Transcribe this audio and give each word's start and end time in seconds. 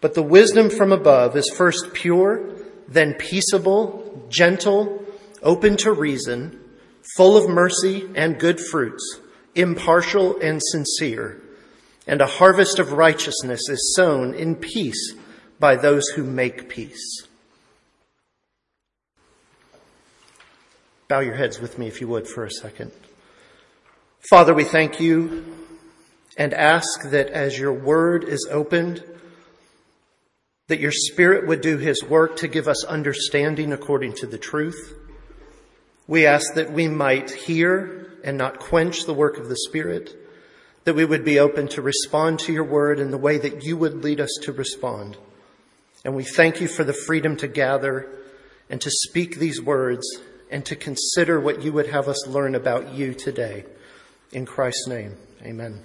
But 0.00 0.14
the 0.14 0.22
wisdom 0.22 0.70
from 0.70 0.92
above 0.92 1.36
is 1.36 1.52
first 1.56 1.92
pure, 1.92 2.56
then 2.86 3.14
peaceable, 3.14 4.26
gentle, 4.28 5.04
open 5.42 5.76
to 5.78 5.92
reason, 5.92 6.60
full 7.16 7.36
of 7.36 7.48
mercy 7.48 8.08
and 8.14 8.38
good 8.38 8.60
fruits, 8.60 9.20
impartial 9.54 10.38
and 10.40 10.60
sincere. 10.62 11.40
And 12.06 12.20
a 12.20 12.26
harvest 12.26 12.78
of 12.78 12.92
righteousness 12.92 13.68
is 13.68 13.94
sown 13.94 14.34
in 14.34 14.56
peace 14.56 15.14
by 15.58 15.76
those 15.76 16.06
who 16.08 16.24
make 16.24 16.68
peace. 16.68 17.26
Bow 21.08 21.20
your 21.20 21.34
heads 21.34 21.58
with 21.58 21.78
me 21.78 21.86
if 21.86 22.00
you 22.00 22.08
would 22.08 22.28
for 22.28 22.44
a 22.44 22.50
second. 22.50 22.92
Father, 24.28 24.54
we 24.54 24.64
thank 24.64 25.00
you 25.00 25.44
and 26.36 26.52
ask 26.52 27.10
that 27.10 27.28
as 27.28 27.58
your 27.58 27.72
word 27.72 28.24
is 28.24 28.46
opened, 28.50 29.02
that 30.68 30.80
your 30.80 30.92
Spirit 30.92 31.46
would 31.46 31.60
do 31.60 31.78
his 31.78 32.02
work 32.04 32.36
to 32.36 32.48
give 32.48 32.68
us 32.68 32.84
understanding 32.84 33.72
according 33.72 34.12
to 34.14 34.26
the 34.26 34.38
truth. 34.38 34.94
We 36.06 36.26
ask 36.26 36.54
that 36.54 36.72
we 36.72 36.88
might 36.88 37.30
hear 37.30 38.12
and 38.22 38.38
not 38.38 38.60
quench 38.60 39.04
the 39.04 39.14
work 39.14 39.38
of 39.38 39.48
the 39.48 39.56
Spirit, 39.56 40.14
that 40.84 40.94
we 40.94 41.04
would 41.04 41.24
be 41.24 41.38
open 41.38 41.68
to 41.68 41.82
respond 41.82 42.38
to 42.40 42.52
your 42.52 42.64
word 42.64 43.00
in 43.00 43.10
the 43.10 43.18
way 43.18 43.38
that 43.38 43.64
you 43.64 43.76
would 43.76 44.04
lead 44.04 44.20
us 44.20 44.30
to 44.42 44.52
respond. 44.52 45.16
And 46.04 46.14
we 46.14 46.24
thank 46.24 46.60
you 46.60 46.68
for 46.68 46.84
the 46.84 46.92
freedom 46.92 47.36
to 47.38 47.48
gather 47.48 48.08
and 48.70 48.80
to 48.80 48.90
speak 48.90 49.36
these 49.36 49.60
words 49.60 50.06
and 50.50 50.64
to 50.66 50.76
consider 50.76 51.40
what 51.40 51.62
you 51.62 51.72
would 51.72 51.88
have 51.88 52.08
us 52.08 52.26
learn 52.26 52.54
about 52.54 52.92
you 52.92 53.14
today. 53.14 53.64
In 54.32 54.46
Christ's 54.46 54.86
name, 54.86 55.16
amen. 55.42 55.82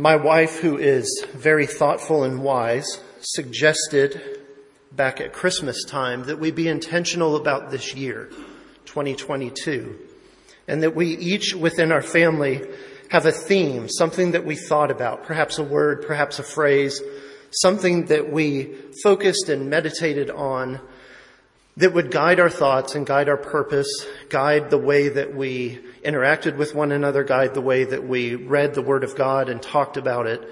My 0.00 0.16
wife, 0.16 0.60
who 0.60 0.78
is 0.78 1.26
very 1.34 1.66
thoughtful 1.66 2.24
and 2.24 2.42
wise, 2.42 3.02
suggested 3.20 4.40
back 4.90 5.20
at 5.20 5.34
Christmas 5.34 5.84
time 5.84 6.22
that 6.22 6.38
we 6.38 6.50
be 6.50 6.68
intentional 6.68 7.36
about 7.36 7.70
this 7.70 7.94
year, 7.94 8.30
2022, 8.86 9.98
and 10.66 10.82
that 10.82 10.96
we 10.96 11.18
each 11.18 11.54
within 11.54 11.92
our 11.92 12.00
family 12.00 12.66
have 13.10 13.26
a 13.26 13.30
theme, 13.30 13.90
something 13.90 14.30
that 14.30 14.46
we 14.46 14.56
thought 14.56 14.90
about, 14.90 15.24
perhaps 15.24 15.58
a 15.58 15.62
word, 15.62 16.06
perhaps 16.06 16.38
a 16.38 16.44
phrase, 16.44 17.02
something 17.50 18.06
that 18.06 18.32
we 18.32 18.74
focused 19.02 19.50
and 19.50 19.68
meditated 19.68 20.30
on 20.30 20.80
that 21.76 21.92
would 21.92 22.10
guide 22.10 22.40
our 22.40 22.48
thoughts 22.48 22.94
and 22.94 23.06
guide 23.06 23.28
our 23.28 23.36
purpose, 23.36 24.06
guide 24.30 24.70
the 24.70 24.78
way 24.78 25.10
that 25.10 25.34
we 25.34 25.78
interacted 26.04 26.56
with 26.56 26.74
one 26.74 26.92
another, 26.92 27.24
guide 27.24 27.54
the 27.54 27.60
way 27.60 27.84
that 27.84 28.06
we 28.06 28.34
read 28.34 28.74
the 28.74 28.82
Word 28.82 29.04
of 29.04 29.16
God 29.16 29.48
and 29.48 29.62
talked 29.62 29.96
about 29.96 30.26
it. 30.26 30.42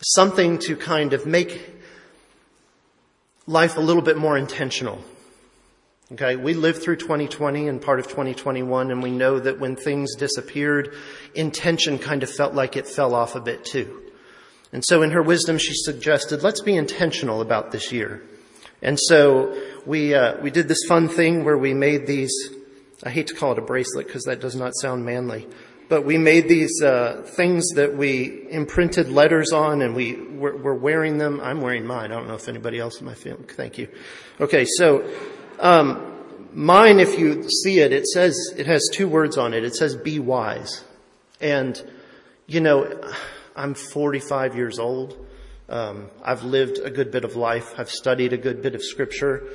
Something 0.00 0.58
to 0.60 0.76
kind 0.76 1.12
of 1.12 1.26
make 1.26 1.74
life 3.46 3.76
a 3.76 3.80
little 3.80 4.02
bit 4.02 4.16
more 4.16 4.36
intentional. 4.36 4.98
Okay, 6.12 6.36
we 6.36 6.54
lived 6.54 6.82
through 6.82 6.96
2020 6.96 7.66
and 7.66 7.80
part 7.80 7.98
of 7.98 8.06
2021, 8.06 8.90
and 8.90 9.02
we 9.02 9.10
know 9.10 9.38
that 9.38 9.58
when 9.58 9.74
things 9.74 10.14
disappeared, 10.16 10.94
intention 11.34 11.98
kind 11.98 12.22
of 12.22 12.30
felt 12.30 12.54
like 12.54 12.76
it 12.76 12.86
fell 12.86 13.14
off 13.14 13.34
a 13.34 13.40
bit 13.40 13.64
too. 13.64 14.02
And 14.72 14.84
so 14.84 15.02
in 15.02 15.12
her 15.12 15.22
wisdom, 15.22 15.56
she 15.56 15.72
suggested, 15.72 16.42
let's 16.42 16.60
be 16.60 16.76
intentional 16.76 17.40
about 17.40 17.70
this 17.70 17.90
year. 17.90 18.22
And 18.82 18.98
so 19.00 19.58
we, 19.86 20.14
uh, 20.14 20.40
we 20.42 20.50
did 20.50 20.68
this 20.68 20.84
fun 20.86 21.08
thing 21.08 21.42
where 21.42 21.56
we 21.56 21.72
made 21.72 22.06
these, 22.06 22.34
I 23.02 23.10
hate 23.10 23.26
to 23.28 23.34
call 23.34 23.52
it 23.52 23.58
a 23.58 23.62
bracelet 23.62 24.06
because 24.06 24.24
that 24.24 24.40
does 24.40 24.54
not 24.54 24.74
sound 24.76 25.04
manly, 25.04 25.46
but 25.88 26.04
we 26.04 26.16
made 26.16 26.48
these 26.48 26.82
uh, 26.82 27.22
things 27.24 27.68
that 27.74 27.96
we 27.96 28.46
imprinted 28.50 29.08
letters 29.08 29.52
on 29.52 29.82
and 29.82 29.94
we 29.94 30.14
were, 30.14 30.56
were, 30.56 30.74
wearing 30.74 31.18
them. 31.18 31.40
I'm 31.42 31.60
wearing 31.60 31.86
mine. 31.86 32.12
I 32.12 32.14
don't 32.14 32.28
know 32.28 32.34
if 32.34 32.48
anybody 32.48 32.78
else 32.78 33.00
in 33.00 33.06
my 33.06 33.14
family, 33.14 33.44
thank 33.48 33.78
you. 33.78 33.88
Okay, 34.40 34.64
so 34.64 35.08
um, 35.58 36.14
mine, 36.52 37.00
if 37.00 37.18
you 37.18 37.48
see 37.48 37.80
it, 37.80 37.92
it 37.92 38.06
says, 38.06 38.36
it 38.56 38.66
has 38.66 38.88
two 38.92 39.08
words 39.08 39.36
on 39.36 39.52
it. 39.52 39.64
It 39.64 39.74
says 39.74 39.96
be 39.96 40.18
wise. 40.18 40.84
And, 41.40 41.80
you 42.46 42.60
know, 42.60 43.12
I'm 43.56 43.74
45 43.74 44.56
years 44.56 44.78
old. 44.78 45.26
Um, 45.68 46.10
I've 46.22 46.44
lived 46.44 46.78
a 46.78 46.90
good 46.90 47.10
bit 47.10 47.24
of 47.24 47.36
life. 47.36 47.74
I've 47.78 47.90
studied 47.90 48.32
a 48.32 48.38
good 48.38 48.62
bit 48.62 48.74
of 48.74 48.82
scripture. 48.82 49.48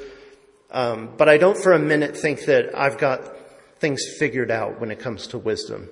Um, 0.72 1.10
but 1.18 1.28
I 1.28 1.38
don't 1.38 1.58
for 1.58 1.74
a 1.74 1.80
minute 1.80 2.16
think 2.16 2.46
that 2.46 2.78
I've 2.78 2.98
got 2.98 3.22
things 3.80 4.02
figured 4.20 4.52
out 4.52 4.80
when 4.80 4.92
it 4.92 5.00
comes 5.00 5.28
to 5.28 5.38
wisdom. 5.38 5.90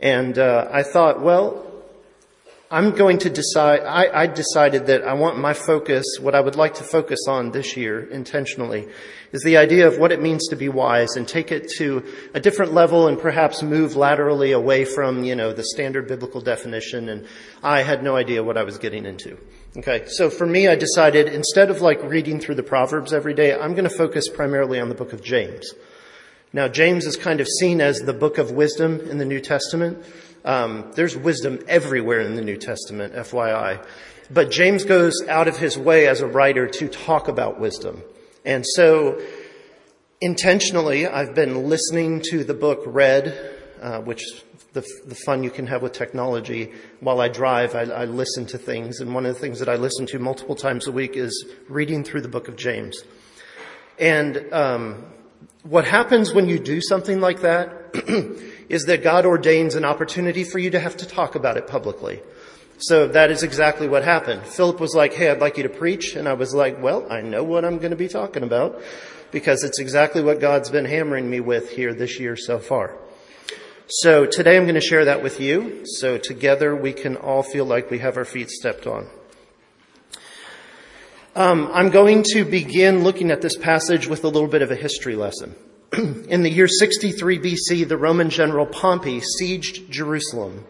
And 0.00 0.38
uh, 0.38 0.68
I 0.72 0.82
thought, 0.82 1.20
well, 1.20 1.70
I'm 2.70 2.90
going 2.90 3.18
to 3.18 3.30
decide, 3.30 3.82
I, 3.82 4.22
I, 4.22 4.26
decided 4.26 4.86
that 4.86 5.04
I 5.04 5.14
want 5.14 5.38
my 5.38 5.52
focus, 5.52 6.04
what 6.20 6.34
I 6.34 6.40
would 6.40 6.56
like 6.56 6.74
to 6.74 6.82
focus 6.82 7.20
on 7.28 7.52
this 7.52 7.76
year 7.76 8.00
intentionally, 8.00 8.88
is 9.32 9.42
the 9.42 9.58
idea 9.58 9.86
of 9.86 9.98
what 9.98 10.10
it 10.10 10.20
means 10.20 10.48
to 10.48 10.56
be 10.56 10.68
wise 10.68 11.14
and 11.14 11.28
take 11.28 11.52
it 11.52 11.68
to 11.76 12.04
a 12.34 12.40
different 12.40 12.72
level 12.72 13.06
and 13.06 13.18
perhaps 13.18 13.62
move 13.62 13.94
laterally 13.94 14.50
away 14.50 14.84
from, 14.84 15.22
you 15.22 15.36
know, 15.36 15.52
the 15.52 15.62
standard 15.62 16.08
biblical 16.08 16.40
definition. 16.40 17.08
And 17.10 17.28
I 17.62 17.82
had 17.82 18.02
no 18.02 18.16
idea 18.16 18.42
what 18.42 18.56
I 18.56 18.64
was 18.64 18.78
getting 18.78 19.06
into. 19.06 19.38
Okay, 19.76 20.04
so 20.06 20.30
for 20.30 20.46
me, 20.46 20.68
I 20.68 20.76
decided 20.76 21.26
instead 21.26 21.68
of 21.68 21.80
like 21.80 22.00
reading 22.04 22.38
through 22.38 22.54
the 22.54 22.62
Proverbs 22.62 23.12
every 23.12 23.34
day, 23.34 23.52
I'm 23.52 23.72
going 23.72 23.88
to 23.88 23.90
focus 23.90 24.28
primarily 24.28 24.78
on 24.78 24.88
the 24.88 24.94
book 24.94 25.12
of 25.12 25.20
James. 25.20 25.68
Now, 26.52 26.68
James 26.68 27.06
is 27.06 27.16
kind 27.16 27.40
of 27.40 27.48
seen 27.58 27.80
as 27.80 27.98
the 27.98 28.12
book 28.12 28.38
of 28.38 28.52
wisdom 28.52 29.00
in 29.00 29.18
the 29.18 29.24
New 29.24 29.40
Testament. 29.40 30.06
Um, 30.44 30.92
there's 30.94 31.16
wisdom 31.16 31.58
everywhere 31.66 32.20
in 32.20 32.36
the 32.36 32.42
New 32.42 32.56
Testament, 32.56 33.14
FYI. 33.14 33.84
But 34.30 34.52
James 34.52 34.84
goes 34.84 35.14
out 35.28 35.48
of 35.48 35.58
his 35.58 35.76
way 35.76 36.06
as 36.06 36.20
a 36.20 36.26
writer 36.28 36.68
to 36.68 36.86
talk 36.86 37.26
about 37.26 37.58
wisdom. 37.58 38.00
And 38.44 38.64
so, 38.64 39.20
intentionally, 40.20 41.08
I've 41.08 41.34
been 41.34 41.68
listening 41.68 42.20
to 42.30 42.44
the 42.44 42.54
book 42.54 42.84
read, 42.86 43.36
uh, 43.82 44.02
which 44.02 44.22
the, 44.74 44.84
the 45.06 45.14
fun 45.14 45.42
you 45.42 45.50
can 45.50 45.66
have 45.68 45.82
with 45.82 45.92
technology. 45.92 46.72
While 47.00 47.20
I 47.20 47.28
drive, 47.28 47.74
I, 47.74 47.82
I 47.82 48.04
listen 48.04 48.44
to 48.46 48.58
things. 48.58 49.00
And 49.00 49.14
one 49.14 49.24
of 49.24 49.32
the 49.32 49.40
things 49.40 49.60
that 49.60 49.68
I 49.68 49.76
listen 49.76 50.04
to 50.06 50.18
multiple 50.18 50.56
times 50.56 50.86
a 50.86 50.92
week 50.92 51.16
is 51.16 51.46
reading 51.68 52.04
through 52.04 52.20
the 52.20 52.28
book 52.28 52.48
of 52.48 52.56
James. 52.56 53.02
And 53.98 54.52
um, 54.52 55.04
what 55.62 55.86
happens 55.86 56.34
when 56.34 56.48
you 56.48 56.58
do 56.58 56.80
something 56.80 57.20
like 57.20 57.40
that 57.42 57.94
is 58.68 58.84
that 58.84 59.02
God 59.02 59.24
ordains 59.24 59.76
an 59.76 59.84
opportunity 59.84 60.42
for 60.44 60.58
you 60.58 60.70
to 60.70 60.80
have 60.80 60.96
to 60.98 61.06
talk 61.06 61.36
about 61.36 61.56
it 61.56 61.68
publicly. 61.68 62.20
So 62.78 63.06
that 63.06 63.30
is 63.30 63.44
exactly 63.44 63.88
what 63.88 64.02
happened. 64.02 64.42
Philip 64.42 64.80
was 64.80 64.94
like, 64.94 65.14
Hey, 65.14 65.30
I'd 65.30 65.40
like 65.40 65.56
you 65.56 65.62
to 65.62 65.68
preach. 65.68 66.16
And 66.16 66.28
I 66.28 66.32
was 66.32 66.52
like, 66.52 66.82
well, 66.82 67.10
I 67.10 67.20
know 67.20 67.44
what 67.44 67.64
I'm 67.64 67.78
going 67.78 67.92
to 67.92 67.96
be 67.96 68.08
talking 68.08 68.42
about 68.42 68.82
because 69.30 69.62
it's 69.62 69.78
exactly 69.78 70.22
what 70.22 70.40
God's 70.40 70.70
been 70.70 70.84
hammering 70.84 71.30
me 71.30 71.38
with 71.38 71.70
here 71.70 71.94
this 71.94 72.18
year 72.18 72.34
so 72.36 72.58
far. 72.58 72.98
So 73.88 74.24
today 74.24 74.56
I'm 74.56 74.64
going 74.64 74.76
to 74.76 74.80
share 74.80 75.04
that 75.04 75.22
with 75.22 75.40
you. 75.40 75.82
So 75.84 76.16
together 76.16 76.74
we 76.74 76.94
can 76.94 77.16
all 77.16 77.42
feel 77.42 77.66
like 77.66 77.90
we 77.90 77.98
have 77.98 78.16
our 78.16 78.24
feet 78.24 78.48
stepped 78.48 78.86
on. 78.86 79.06
Um, 81.36 81.68
I'm 81.70 81.90
going 81.90 82.22
to 82.32 82.46
begin 82.46 83.04
looking 83.04 83.30
at 83.30 83.42
this 83.42 83.58
passage 83.58 84.06
with 84.06 84.24
a 84.24 84.28
little 84.28 84.48
bit 84.48 84.62
of 84.62 84.70
a 84.70 84.74
history 84.74 85.16
lesson. 85.16 85.54
in 85.92 86.42
the 86.42 86.48
year 86.48 86.66
63 86.66 87.38
BC, 87.38 87.86
the 87.86 87.98
Roman 87.98 88.30
general 88.30 88.64
Pompey 88.64 89.20
sieged 89.20 89.90
Jerusalem. 89.90 90.64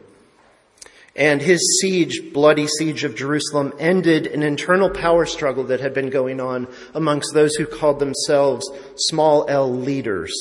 And 1.15 1.41
his 1.41 1.79
siege, 1.81 2.33
bloody 2.33 2.67
siege 2.67 3.05
of 3.05 3.15
Jerusalem, 3.15 3.75
ended 3.79 4.27
an 4.27 4.43
internal 4.43 4.91
power 4.91 5.25
struggle 5.25 5.63
that 5.65 5.79
had 5.79 5.95
been 5.95 6.11
going 6.11 6.41
on 6.41 6.67
amongst 6.95 7.33
those 7.33 7.55
who 7.55 7.67
called 7.67 8.01
themselves 8.01 8.69
small 8.97 9.47
L 9.49 9.73
leaders. 9.73 10.33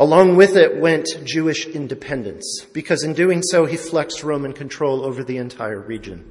Along 0.00 0.36
with 0.36 0.56
it 0.56 0.78
went 0.78 1.08
Jewish 1.24 1.66
independence, 1.66 2.64
because 2.72 3.02
in 3.02 3.14
doing 3.14 3.42
so, 3.42 3.64
he 3.64 3.76
flexed 3.76 4.22
Roman 4.22 4.52
control 4.52 5.04
over 5.04 5.24
the 5.24 5.38
entire 5.38 5.80
region. 5.80 6.30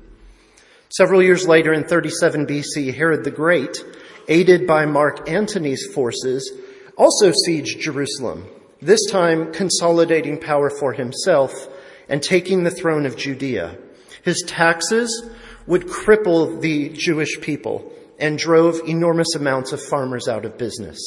Several 0.87 1.21
years 1.21 1.45
later, 1.45 1.73
in 1.73 1.83
37 1.83 2.47
BC, 2.47 2.95
Herod 2.95 3.25
the 3.25 3.31
Great, 3.31 3.83
aided 4.29 4.65
by 4.65 4.85
Mark 4.85 5.29
Antony's 5.29 5.85
forces, 5.93 6.49
also 6.97 7.33
sieged 7.45 7.81
Jerusalem, 7.81 8.47
this 8.81 9.05
time 9.11 9.51
consolidating 9.51 10.39
power 10.39 10.69
for 10.69 10.93
himself 10.93 11.67
and 12.07 12.23
taking 12.23 12.63
the 12.63 12.71
throne 12.71 13.05
of 13.05 13.17
Judea. 13.17 13.77
His 14.23 14.43
taxes 14.47 15.29
would 15.65 15.87
cripple 15.87 16.61
the 16.61 16.87
Jewish 16.87 17.41
people 17.41 17.91
and 18.17 18.39
drove 18.39 18.79
enormous 18.87 19.35
amounts 19.35 19.73
of 19.73 19.83
farmers 19.83 20.29
out 20.29 20.45
of 20.45 20.57
business. 20.57 20.97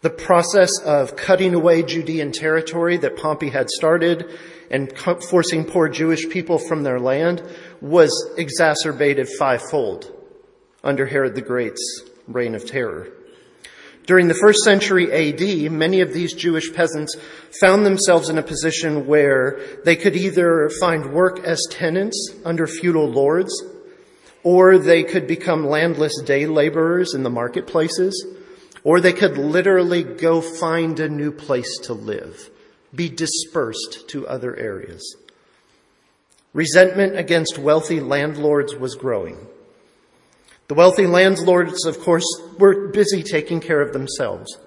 The 0.00 0.10
process 0.10 0.70
of 0.84 1.16
cutting 1.16 1.54
away 1.54 1.82
Judean 1.82 2.30
territory 2.30 2.98
that 2.98 3.16
Pompey 3.16 3.50
had 3.50 3.68
started 3.68 4.30
and 4.70 4.92
forcing 5.28 5.64
poor 5.64 5.88
Jewish 5.88 6.28
people 6.28 6.58
from 6.58 6.84
their 6.84 7.00
land 7.00 7.42
was 7.80 8.12
exacerbated 8.36 9.28
fivefold 9.28 10.12
under 10.84 11.04
Herod 11.04 11.34
the 11.34 11.42
Great's 11.42 12.02
reign 12.28 12.54
of 12.54 12.64
terror. 12.64 13.08
During 14.06 14.28
the 14.28 14.34
first 14.34 14.60
century 14.60 15.12
AD, 15.12 15.72
many 15.72 16.00
of 16.00 16.14
these 16.14 16.32
Jewish 16.32 16.72
peasants 16.72 17.16
found 17.60 17.84
themselves 17.84 18.28
in 18.28 18.38
a 18.38 18.42
position 18.42 19.06
where 19.06 19.60
they 19.84 19.96
could 19.96 20.14
either 20.14 20.70
find 20.80 21.12
work 21.12 21.40
as 21.40 21.60
tenants 21.70 22.32
under 22.44 22.66
feudal 22.68 23.10
lords, 23.10 23.52
or 24.44 24.78
they 24.78 25.02
could 25.02 25.26
become 25.26 25.66
landless 25.66 26.22
day 26.22 26.46
laborers 26.46 27.14
in 27.14 27.24
the 27.24 27.30
marketplaces, 27.30 28.24
or 28.84 29.00
they 29.00 29.12
could 29.12 29.36
literally 29.36 30.02
go 30.02 30.40
find 30.40 30.98
a 31.00 31.08
new 31.08 31.32
place 31.32 31.78
to 31.84 31.92
live, 31.92 32.50
be 32.94 33.08
dispersed 33.08 34.08
to 34.08 34.26
other 34.26 34.56
areas. 34.56 35.16
Resentment 36.52 37.16
against 37.16 37.58
wealthy 37.58 38.00
landlords 38.00 38.74
was 38.74 38.94
growing. 38.94 39.46
The 40.68 40.74
wealthy 40.74 41.06
landlords, 41.06 41.86
of 41.86 42.00
course, 42.00 42.26
were 42.58 42.88
busy 42.88 43.22
taking 43.22 43.60
care 43.60 43.80
of 43.80 43.92
themselves. 43.92 44.58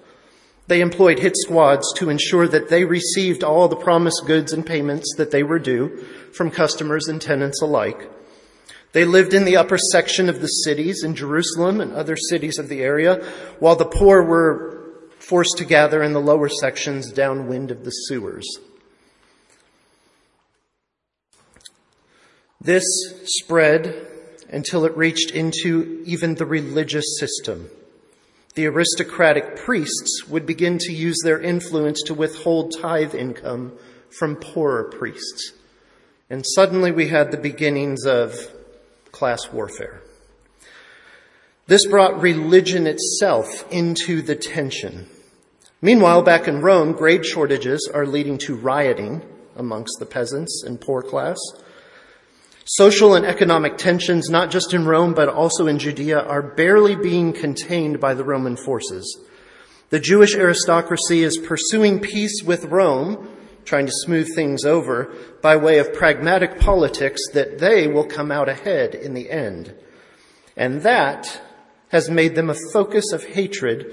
They 0.68 0.80
employed 0.80 1.18
hit 1.18 1.34
squads 1.36 1.92
to 1.96 2.08
ensure 2.08 2.48
that 2.48 2.68
they 2.68 2.84
received 2.84 3.44
all 3.44 3.68
the 3.68 3.76
promised 3.76 4.24
goods 4.26 4.52
and 4.52 4.64
payments 4.64 5.14
that 5.16 5.30
they 5.30 5.42
were 5.42 5.58
due 5.58 5.96
from 6.32 6.50
customers 6.50 7.08
and 7.08 7.20
tenants 7.20 7.60
alike. 7.60 8.10
They 8.92 9.04
lived 9.06 9.32
in 9.32 9.44
the 9.44 9.56
upper 9.56 9.78
section 9.78 10.28
of 10.28 10.40
the 10.40 10.48
cities 10.48 11.02
in 11.02 11.14
Jerusalem 11.14 11.80
and 11.80 11.92
other 11.92 12.16
cities 12.16 12.58
of 12.58 12.68
the 12.68 12.82
area, 12.82 13.24
while 13.58 13.76
the 13.76 13.86
poor 13.86 14.22
were 14.22 14.84
forced 15.18 15.56
to 15.58 15.64
gather 15.64 16.02
in 16.02 16.12
the 16.12 16.20
lower 16.20 16.48
sections 16.48 17.10
downwind 17.10 17.70
of 17.70 17.84
the 17.84 17.90
sewers. 17.90 18.46
This 22.60 22.84
spread 23.24 24.06
until 24.50 24.84
it 24.84 24.96
reached 24.96 25.30
into 25.30 26.02
even 26.04 26.34
the 26.34 26.46
religious 26.46 27.18
system. 27.18 27.70
The 28.54 28.66
aristocratic 28.66 29.56
priests 29.56 30.26
would 30.28 30.44
begin 30.44 30.76
to 30.78 30.92
use 30.92 31.18
their 31.24 31.40
influence 31.40 32.02
to 32.02 32.14
withhold 32.14 32.74
tithe 32.78 33.14
income 33.14 33.72
from 34.18 34.36
poorer 34.36 34.84
priests. 34.84 35.54
And 36.28 36.44
suddenly 36.54 36.92
we 36.92 37.08
had 37.08 37.30
the 37.30 37.38
beginnings 37.38 38.04
of 38.04 38.34
class 39.12 39.52
warfare. 39.52 40.02
This 41.66 41.86
brought 41.86 42.20
religion 42.20 42.86
itself 42.86 43.64
into 43.70 44.20
the 44.20 44.34
tension. 44.34 45.06
Meanwhile, 45.80 46.22
back 46.22 46.48
in 46.48 46.60
Rome, 46.60 46.92
grade 46.92 47.24
shortages 47.24 47.90
are 47.92 48.06
leading 48.06 48.38
to 48.38 48.56
rioting 48.56 49.22
amongst 49.56 49.98
the 49.98 50.06
peasants 50.06 50.64
and 50.66 50.80
poor 50.80 51.02
class. 51.02 51.38
Social 52.64 53.14
and 53.14 53.26
economic 53.26 53.76
tensions, 53.76 54.30
not 54.30 54.50
just 54.50 54.72
in 54.72 54.86
Rome, 54.86 55.14
but 55.14 55.28
also 55.28 55.66
in 55.66 55.78
Judea, 55.78 56.20
are 56.20 56.42
barely 56.42 56.94
being 56.94 57.32
contained 57.32 58.00
by 58.00 58.14
the 58.14 58.24
Roman 58.24 58.56
forces. 58.56 59.18
The 59.90 60.00
Jewish 60.00 60.34
aristocracy 60.34 61.22
is 61.22 61.36
pursuing 61.38 62.00
peace 62.00 62.42
with 62.44 62.66
Rome, 62.66 63.28
trying 63.64 63.86
to 63.86 63.92
smooth 63.92 64.34
things 64.34 64.64
over 64.64 65.14
by 65.40 65.56
way 65.56 65.78
of 65.78 65.92
pragmatic 65.92 66.58
politics 66.58 67.20
that 67.32 67.58
they 67.58 67.86
will 67.86 68.04
come 68.04 68.30
out 68.30 68.48
ahead 68.48 68.94
in 68.94 69.14
the 69.14 69.30
end. 69.30 69.74
And 70.56 70.82
that 70.82 71.40
has 71.90 72.10
made 72.10 72.34
them 72.34 72.50
a 72.50 72.56
focus 72.72 73.12
of 73.12 73.24
hatred 73.24 73.86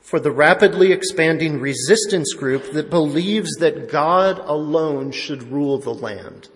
for 0.00 0.20
the 0.20 0.30
rapidly 0.30 0.92
expanding 0.92 1.60
resistance 1.60 2.32
group 2.34 2.72
that 2.72 2.90
believes 2.90 3.50
that 3.56 3.90
God 3.90 4.38
alone 4.38 5.10
should 5.10 5.42
rule 5.44 5.78
the 5.78 5.94
land. 5.94 6.48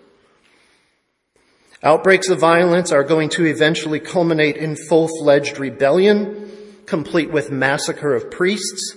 Outbreaks 1.83 2.29
of 2.29 2.39
violence 2.39 2.91
are 2.91 3.03
going 3.03 3.29
to 3.29 3.45
eventually 3.45 3.99
culminate 3.99 4.55
in 4.55 4.75
full-fledged 4.87 5.57
rebellion, 5.57 6.49
complete 6.85 7.31
with 7.31 7.51
massacre 7.51 8.13
of 8.13 8.29
priests, 8.29 8.95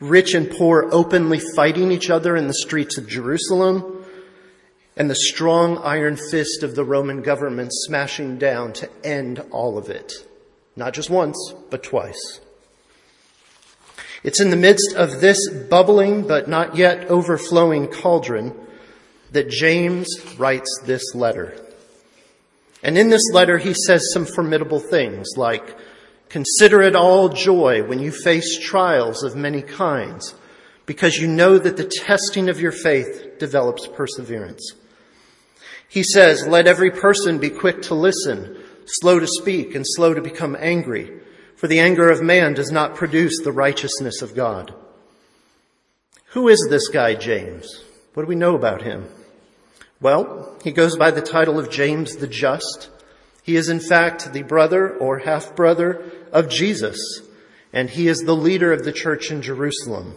rich 0.00 0.34
and 0.34 0.50
poor 0.50 0.88
openly 0.90 1.40
fighting 1.54 1.92
each 1.92 2.10
other 2.10 2.34
in 2.36 2.46
the 2.46 2.54
streets 2.54 2.98
of 2.98 3.06
Jerusalem, 3.06 4.04
and 4.96 5.08
the 5.08 5.14
strong 5.14 5.78
iron 5.78 6.16
fist 6.16 6.62
of 6.62 6.74
the 6.74 6.84
Roman 6.84 7.22
government 7.22 7.70
smashing 7.72 8.38
down 8.38 8.72
to 8.74 8.90
end 9.04 9.38
all 9.50 9.78
of 9.78 9.88
it. 9.88 10.12
Not 10.76 10.94
just 10.94 11.10
once, 11.10 11.54
but 11.70 11.82
twice. 11.82 12.40
It's 14.22 14.40
in 14.40 14.50
the 14.50 14.56
midst 14.56 14.94
of 14.94 15.20
this 15.20 15.48
bubbling 15.48 16.26
but 16.26 16.48
not 16.48 16.76
yet 16.76 17.06
overflowing 17.08 17.88
cauldron 17.88 18.54
that 19.32 19.48
James 19.48 20.08
writes 20.38 20.68
this 20.84 21.14
letter. 21.14 21.56
And 22.82 22.98
in 22.98 23.10
this 23.10 23.22
letter, 23.32 23.58
he 23.58 23.74
says 23.74 24.10
some 24.12 24.26
formidable 24.26 24.80
things 24.80 25.28
like, 25.36 25.76
consider 26.30 26.80
it 26.80 26.96
all 26.96 27.28
joy 27.28 27.82
when 27.82 27.98
you 27.98 28.10
face 28.10 28.58
trials 28.58 29.22
of 29.22 29.36
many 29.36 29.60
kinds, 29.60 30.34
because 30.86 31.16
you 31.16 31.28
know 31.28 31.58
that 31.58 31.76
the 31.76 31.84
testing 31.84 32.48
of 32.48 32.60
your 32.60 32.72
faith 32.72 33.38
develops 33.38 33.86
perseverance. 33.86 34.72
He 35.88 36.02
says, 36.02 36.46
let 36.46 36.66
every 36.66 36.90
person 36.90 37.38
be 37.38 37.50
quick 37.50 37.82
to 37.82 37.94
listen, 37.94 38.56
slow 38.86 39.18
to 39.18 39.26
speak, 39.26 39.74
and 39.74 39.84
slow 39.86 40.14
to 40.14 40.22
become 40.22 40.56
angry, 40.58 41.20
for 41.56 41.66
the 41.66 41.80
anger 41.80 42.08
of 42.08 42.22
man 42.22 42.54
does 42.54 42.70
not 42.70 42.94
produce 42.94 43.42
the 43.42 43.52
righteousness 43.52 44.22
of 44.22 44.34
God. 44.34 44.72
Who 46.28 46.48
is 46.48 46.64
this 46.70 46.88
guy, 46.88 47.16
James? 47.16 47.84
What 48.14 48.22
do 48.22 48.28
we 48.28 48.36
know 48.36 48.54
about 48.54 48.82
him? 48.82 49.08
Well, 50.00 50.56
he 50.62 50.70
goes 50.70 50.96
by 50.96 51.10
the 51.10 51.20
title 51.20 51.58
of 51.58 51.70
James 51.70 52.16
the 52.16 52.28
Just. 52.28 52.88
He 53.42 53.56
is 53.56 53.68
in 53.68 53.80
fact 53.80 54.32
the 54.32 54.42
brother 54.42 54.90
or 54.90 55.18
half 55.18 55.56
brother 55.56 56.04
of 56.32 56.48
Jesus, 56.48 56.98
and 57.72 57.90
he 57.90 58.08
is 58.08 58.20
the 58.20 58.36
leader 58.36 58.72
of 58.72 58.84
the 58.84 58.92
church 58.92 59.30
in 59.30 59.42
Jerusalem. 59.42 60.14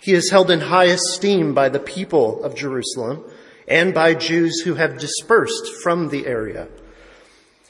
He 0.00 0.12
is 0.12 0.30
held 0.30 0.50
in 0.50 0.60
high 0.60 0.84
esteem 0.84 1.54
by 1.54 1.68
the 1.68 1.80
people 1.80 2.42
of 2.44 2.54
Jerusalem 2.54 3.24
and 3.66 3.92
by 3.92 4.14
Jews 4.14 4.60
who 4.60 4.74
have 4.74 4.98
dispersed 4.98 5.72
from 5.82 6.08
the 6.08 6.26
area. 6.26 6.68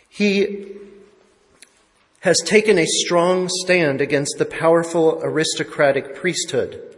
He 0.09 0.77
has 2.21 2.39
taken 2.41 2.79
a 2.79 2.87
strong 2.87 3.49
stand 3.49 4.01
against 4.01 4.37
the 4.39 4.45
powerful 4.45 5.21
aristocratic 5.23 6.15
priesthood, 6.17 6.97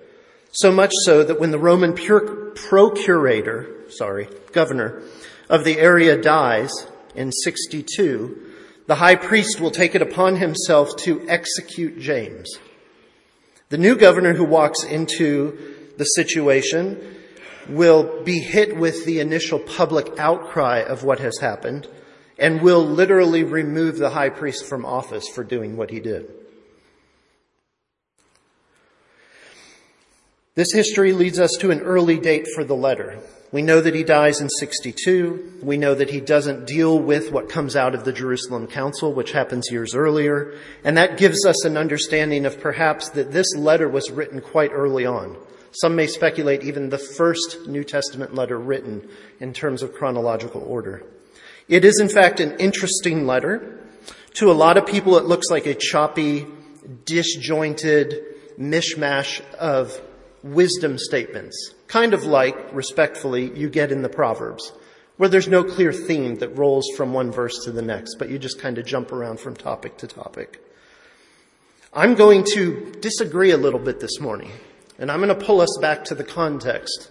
so 0.50 0.72
much 0.72 0.92
so 1.04 1.22
that 1.22 1.38
when 1.38 1.50
the 1.50 1.58
Roman 1.58 1.92
procurator 1.94 3.78
sorry, 3.90 4.28
governor 4.52 5.02
of 5.48 5.64
the 5.64 5.78
area 5.78 6.20
dies 6.20 6.70
in 7.14 7.32
62, 7.32 8.52
the 8.86 8.96
high 8.96 9.16
priest 9.16 9.60
will 9.60 9.70
take 9.70 9.94
it 9.94 10.02
upon 10.02 10.36
himself 10.36 10.96
to 10.98 11.28
execute 11.28 11.98
James. 11.98 12.58
The 13.68 13.78
new 13.78 13.96
governor 13.96 14.34
who 14.34 14.44
walks 14.44 14.82
into 14.82 15.76
the 15.98 16.04
situation 16.04 17.16
will 17.68 18.22
be 18.24 18.38
hit 18.38 18.76
with 18.76 19.04
the 19.04 19.20
initial 19.20 19.58
public 19.58 20.18
outcry 20.18 20.78
of 20.78 21.04
what 21.04 21.18
has 21.18 21.38
happened 21.38 21.86
and 22.38 22.62
will 22.62 22.84
literally 22.84 23.44
remove 23.44 23.98
the 23.98 24.10
high 24.10 24.30
priest 24.30 24.64
from 24.64 24.86
office 24.86 25.28
for 25.28 25.44
doing 25.44 25.76
what 25.76 25.90
he 25.90 26.00
did. 26.00 26.30
This 30.54 30.72
history 30.72 31.12
leads 31.12 31.38
us 31.38 31.56
to 31.60 31.70
an 31.70 31.80
early 31.80 32.18
date 32.18 32.46
for 32.54 32.64
the 32.64 32.74
letter. 32.74 33.20
We 33.50 33.62
know 33.62 33.80
that 33.80 33.94
he 33.94 34.04
dies 34.04 34.40
in 34.42 34.48
62. 34.50 35.60
We 35.62 35.78
know 35.78 35.94
that 35.94 36.10
he 36.10 36.20
doesn't 36.20 36.66
deal 36.66 36.98
with 36.98 37.32
what 37.32 37.48
comes 37.48 37.76
out 37.76 37.94
of 37.94 38.04
the 38.04 38.12
Jerusalem 38.12 38.66
Council, 38.66 39.14
which 39.14 39.32
happens 39.32 39.70
years 39.70 39.94
earlier. 39.94 40.54
And 40.84 40.98
that 40.98 41.16
gives 41.16 41.46
us 41.46 41.64
an 41.64 41.78
understanding 41.78 42.44
of 42.44 42.60
perhaps 42.60 43.08
that 43.10 43.32
this 43.32 43.54
letter 43.56 43.88
was 43.88 44.10
written 44.10 44.42
quite 44.42 44.70
early 44.72 45.06
on. 45.06 45.36
Some 45.72 45.96
may 45.96 46.06
speculate 46.06 46.62
even 46.62 46.90
the 46.90 46.98
first 46.98 47.66
New 47.66 47.84
Testament 47.84 48.34
letter 48.34 48.58
written 48.58 49.08
in 49.40 49.54
terms 49.54 49.82
of 49.82 49.94
chronological 49.94 50.62
order. 50.62 51.02
It 51.68 51.84
is 51.84 52.00
in 52.00 52.08
fact 52.08 52.40
an 52.40 52.56
interesting 52.58 53.26
letter. 53.26 53.78
To 54.34 54.50
a 54.50 54.52
lot 54.52 54.76
of 54.76 54.86
people, 54.86 55.16
it 55.16 55.24
looks 55.24 55.50
like 55.50 55.66
a 55.66 55.74
choppy, 55.74 56.46
disjointed 57.04 58.24
mishmash 58.58 59.40
of 59.54 60.00
wisdom 60.42 60.98
statements, 60.98 61.74
kind 61.86 62.14
of 62.14 62.24
like, 62.24 62.72
respectfully, 62.72 63.56
you 63.56 63.68
get 63.68 63.92
in 63.92 64.02
the 64.02 64.08
Proverbs, 64.08 64.72
where 65.16 65.28
there's 65.28 65.48
no 65.48 65.64
clear 65.64 65.92
theme 65.92 66.36
that 66.36 66.56
rolls 66.56 66.88
from 66.96 67.12
one 67.12 67.32
verse 67.32 67.64
to 67.64 67.72
the 67.72 67.82
next, 67.82 68.16
but 68.18 68.28
you 68.28 68.38
just 68.38 68.60
kind 68.60 68.78
of 68.78 68.86
jump 68.86 69.12
around 69.12 69.40
from 69.40 69.56
topic 69.56 69.96
to 69.98 70.06
topic. 70.06 70.62
I'm 71.92 72.14
going 72.14 72.44
to 72.54 72.92
disagree 73.00 73.50
a 73.50 73.56
little 73.56 73.80
bit 73.80 73.98
this 73.98 74.20
morning, 74.20 74.52
and 74.98 75.10
I'm 75.10 75.20
going 75.20 75.36
to 75.36 75.46
pull 75.46 75.60
us 75.60 75.76
back 75.80 76.04
to 76.06 76.14
the 76.14 76.24
context, 76.24 77.10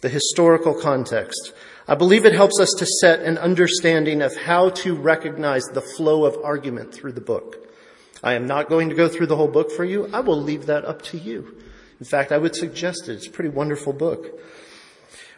the 0.00 0.08
historical 0.08 0.74
context. 0.74 1.52
I 1.86 1.94
believe 1.94 2.26
it 2.26 2.34
helps 2.34 2.60
us 2.60 2.74
to 2.78 2.84
set 2.84 3.20
an 3.20 3.38
understanding 3.38 4.20
of 4.20 4.36
how 4.36 4.70
to 4.70 4.94
recognize 4.94 5.64
the 5.72 5.80
flow 5.80 6.26
of 6.26 6.36
argument 6.44 6.92
through 6.92 7.12
the 7.12 7.20
book. 7.20 7.66
I 8.22 8.34
am 8.34 8.46
not 8.46 8.68
going 8.68 8.90
to 8.90 8.94
go 8.94 9.08
through 9.08 9.28
the 9.28 9.36
whole 9.36 9.48
book 9.48 9.70
for 9.70 9.84
you. 9.84 10.10
I 10.12 10.20
will 10.20 10.42
leave 10.42 10.66
that 10.66 10.84
up 10.84 11.02
to 11.02 11.18
you. 11.18 11.56
In 12.00 12.06
fact, 12.06 12.32
I 12.32 12.38
would 12.38 12.54
suggest 12.54 13.08
it. 13.08 13.14
It's 13.14 13.26
a 13.26 13.30
pretty 13.30 13.50
wonderful 13.50 13.92
book. 13.92 14.40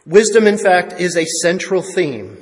Wisdom, 0.07 0.47
in 0.47 0.59
fact, 0.59 1.01
is 1.01 1.17
a 1.17 1.25
central 1.43 1.83
theme. 1.83 2.37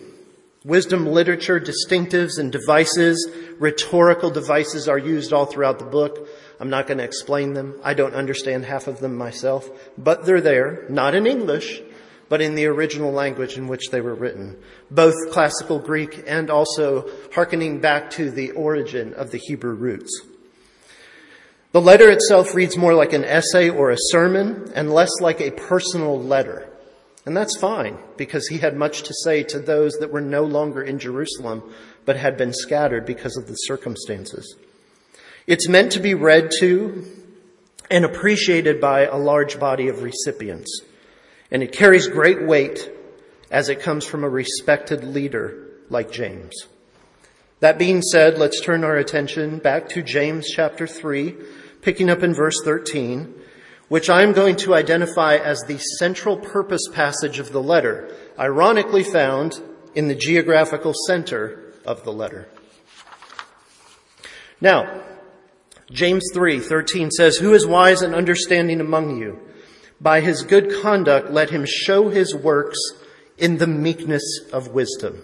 Wisdom 0.64 1.06
literature, 1.06 1.60
distinctives 1.60 2.38
and 2.38 2.50
devices, 2.50 3.30
rhetorical 3.58 4.30
devices 4.30 4.88
are 4.88 4.98
used 4.98 5.32
all 5.32 5.46
throughout 5.46 5.78
the 5.78 5.84
book. 5.84 6.28
I'm 6.60 6.70
not 6.70 6.86
going 6.86 6.98
to 6.98 7.04
explain 7.04 7.54
them. 7.54 7.78
I 7.82 7.94
don't 7.94 8.14
understand 8.14 8.64
half 8.64 8.88
of 8.88 8.98
them 9.00 9.16
myself, 9.16 9.70
but 9.96 10.24
they're 10.24 10.40
there, 10.40 10.84
not 10.88 11.14
in 11.14 11.26
English, 11.26 11.80
but 12.28 12.40
in 12.40 12.54
the 12.54 12.66
original 12.66 13.12
language 13.12 13.56
in 13.56 13.68
which 13.68 13.90
they 13.90 14.00
were 14.00 14.14
written, 14.14 14.60
both 14.90 15.30
classical 15.30 15.78
Greek 15.78 16.24
and 16.26 16.50
also 16.50 17.08
hearkening 17.32 17.80
back 17.80 18.10
to 18.10 18.30
the 18.30 18.50
origin 18.50 19.14
of 19.14 19.30
the 19.30 19.38
Hebrew 19.38 19.74
roots. 19.74 20.27
The 21.72 21.80
letter 21.80 22.10
itself 22.10 22.54
reads 22.54 22.76
more 22.76 22.94
like 22.94 23.12
an 23.12 23.24
essay 23.24 23.68
or 23.68 23.90
a 23.90 23.98
sermon 23.98 24.72
and 24.74 24.90
less 24.90 25.10
like 25.20 25.40
a 25.40 25.50
personal 25.50 26.18
letter. 26.20 26.68
And 27.26 27.36
that's 27.36 27.58
fine 27.58 27.98
because 28.16 28.48
he 28.48 28.56
had 28.56 28.74
much 28.74 29.02
to 29.02 29.14
say 29.22 29.42
to 29.44 29.58
those 29.58 29.92
that 30.00 30.10
were 30.10 30.22
no 30.22 30.44
longer 30.44 30.82
in 30.82 30.98
Jerusalem 30.98 31.62
but 32.06 32.16
had 32.16 32.38
been 32.38 32.54
scattered 32.54 33.04
because 33.04 33.36
of 33.36 33.46
the 33.46 33.54
circumstances. 33.54 34.56
It's 35.46 35.68
meant 35.68 35.92
to 35.92 36.00
be 36.00 36.14
read 36.14 36.50
to 36.60 37.04
and 37.90 38.04
appreciated 38.04 38.80
by 38.80 39.06
a 39.06 39.16
large 39.16 39.60
body 39.60 39.88
of 39.88 40.02
recipients. 40.02 40.80
And 41.50 41.62
it 41.62 41.72
carries 41.72 42.06
great 42.06 42.46
weight 42.46 42.90
as 43.50 43.68
it 43.68 43.80
comes 43.80 44.06
from 44.06 44.24
a 44.24 44.28
respected 44.28 45.04
leader 45.04 45.68
like 45.90 46.10
James. 46.10 46.54
That 47.60 47.78
being 47.78 48.02
said, 48.02 48.38
let's 48.38 48.60
turn 48.60 48.84
our 48.84 48.96
attention 48.96 49.58
back 49.58 49.88
to 49.88 50.02
James 50.02 50.48
chapter 50.48 50.86
3, 50.86 51.34
picking 51.82 52.08
up 52.08 52.22
in 52.22 52.32
verse 52.32 52.54
13, 52.64 53.34
which 53.88 54.08
I'm 54.08 54.32
going 54.32 54.54
to 54.56 54.74
identify 54.74 55.36
as 55.36 55.60
the 55.62 55.78
central 55.98 56.36
purpose 56.36 56.86
passage 56.92 57.40
of 57.40 57.50
the 57.50 57.62
letter, 57.62 58.14
ironically 58.38 59.02
found 59.02 59.60
in 59.96 60.06
the 60.06 60.14
geographical 60.14 60.94
center 61.08 61.72
of 61.84 62.04
the 62.04 62.12
letter. 62.12 62.48
Now, 64.60 65.02
James 65.90 66.24
3:13 66.32 67.10
says, 67.10 67.38
"Who 67.38 67.54
is 67.54 67.66
wise 67.66 68.02
and 68.02 68.14
understanding 68.14 68.80
among 68.80 69.18
you? 69.18 69.40
By 70.00 70.20
his 70.20 70.42
good 70.42 70.72
conduct, 70.80 71.32
let 71.32 71.50
him 71.50 71.64
show 71.66 72.08
his 72.08 72.36
works 72.36 72.78
in 73.36 73.58
the 73.58 73.66
meekness 73.66 74.22
of 74.52 74.68
wisdom. 74.68 75.22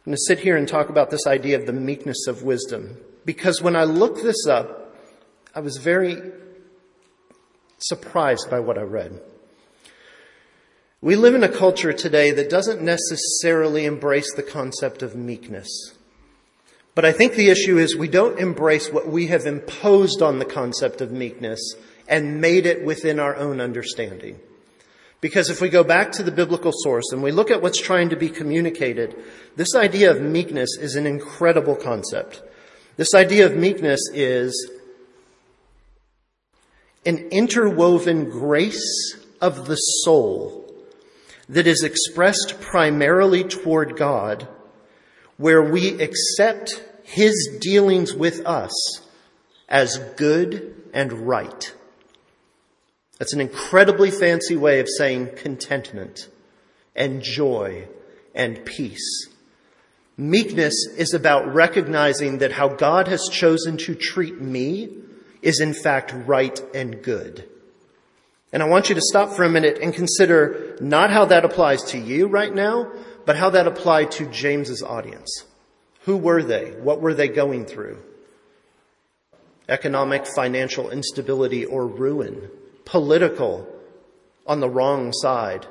I'm 0.00 0.12
going 0.12 0.16
to 0.16 0.34
sit 0.34 0.38
here 0.38 0.56
and 0.56 0.66
talk 0.66 0.88
about 0.88 1.10
this 1.10 1.26
idea 1.26 1.58
of 1.58 1.66
the 1.66 1.74
meekness 1.74 2.26
of 2.26 2.42
wisdom 2.42 2.96
because 3.26 3.60
when 3.60 3.76
I 3.76 3.84
looked 3.84 4.22
this 4.22 4.46
up, 4.46 4.96
I 5.54 5.60
was 5.60 5.76
very 5.76 6.16
surprised 7.76 8.48
by 8.50 8.60
what 8.60 8.78
I 8.78 8.82
read. 8.82 9.20
We 11.02 11.16
live 11.16 11.34
in 11.34 11.42
a 11.42 11.50
culture 11.50 11.92
today 11.92 12.30
that 12.30 12.48
doesn't 12.48 12.80
necessarily 12.80 13.84
embrace 13.84 14.32
the 14.34 14.42
concept 14.42 15.02
of 15.02 15.16
meekness. 15.16 15.68
But 16.94 17.04
I 17.04 17.12
think 17.12 17.34
the 17.34 17.50
issue 17.50 17.76
is 17.76 17.94
we 17.94 18.08
don't 18.08 18.38
embrace 18.38 18.90
what 18.90 19.06
we 19.06 19.26
have 19.26 19.44
imposed 19.44 20.22
on 20.22 20.38
the 20.38 20.46
concept 20.46 21.02
of 21.02 21.12
meekness 21.12 21.74
and 22.08 22.40
made 22.40 22.64
it 22.64 22.86
within 22.86 23.20
our 23.20 23.36
own 23.36 23.60
understanding. 23.60 24.40
Because 25.20 25.50
if 25.50 25.60
we 25.60 25.68
go 25.68 25.84
back 25.84 26.12
to 26.12 26.22
the 26.22 26.30
biblical 26.30 26.72
source 26.74 27.12
and 27.12 27.22
we 27.22 27.30
look 27.30 27.50
at 27.50 27.60
what's 27.60 27.80
trying 27.80 28.08
to 28.08 28.16
be 28.16 28.28
communicated, 28.28 29.14
this 29.56 29.74
idea 29.74 30.10
of 30.10 30.22
meekness 30.22 30.70
is 30.80 30.96
an 30.96 31.06
incredible 31.06 31.76
concept. 31.76 32.42
This 32.96 33.14
idea 33.14 33.46
of 33.46 33.56
meekness 33.56 34.00
is 34.14 34.70
an 37.04 37.18
interwoven 37.30 38.30
grace 38.30 39.16
of 39.40 39.66
the 39.66 39.76
soul 39.76 40.72
that 41.48 41.66
is 41.66 41.82
expressed 41.82 42.60
primarily 42.60 43.44
toward 43.44 43.96
God 43.96 44.46
where 45.36 45.62
we 45.62 46.00
accept 46.00 46.82
his 47.02 47.58
dealings 47.60 48.14
with 48.14 48.46
us 48.46 49.00
as 49.68 49.98
good 50.16 50.74
and 50.92 51.26
right. 51.26 51.74
That's 53.20 53.34
an 53.34 53.40
incredibly 53.42 54.10
fancy 54.10 54.56
way 54.56 54.80
of 54.80 54.88
saying 54.88 55.32
contentment 55.36 56.26
and 56.96 57.22
joy 57.22 57.86
and 58.34 58.64
peace. 58.64 59.28
Meekness 60.16 60.86
is 60.96 61.12
about 61.12 61.54
recognizing 61.54 62.38
that 62.38 62.52
how 62.52 62.68
God 62.68 63.08
has 63.08 63.28
chosen 63.30 63.76
to 63.76 63.94
treat 63.94 64.40
me 64.40 64.88
is 65.42 65.60
in 65.60 65.74
fact 65.74 66.14
right 66.14 66.58
and 66.74 67.02
good. 67.02 67.46
And 68.54 68.62
I 68.62 68.68
want 68.68 68.88
you 68.88 68.94
to 68.94 69.02
stop 69.02 69.34
for 69.34 69.44
a 69.44 69.50
minute 69.50 69.78
and 69.82 69.92
consider 69.92 70.78
not 70.80 71.10
how 71.10 71.26
that 71.26 71.44
applies 71.44 71.82
to 71.90 71.98
you 71.98 72.26
right 72.26 72.54
now, 72.54 72.90
but 73.26 73.36
how 73.36 73.50
that 73.50 73.66
applied 73.66 74.12
to 74.12 74.30
James's 74.30 74.82
audience. 74.82 75.44
Who 76.04 76.16
were 76.16 76.42
they? 76.42 76.70
What 76.70 77.02
were 77.02 77.12
they 77.12 77.28
going 77.28 77.66
through? 77.66 77.98
Economic, 79.68 80.26
financial 80.26 80.88
instability 80.88 81.66
or 81.66 81.86
ruin. 81.86 82.50
Political, 82.90 83.68
on 84.48 84.58
the 84.58 84.68
wrong 84.68 85.12
side 85.12 85.64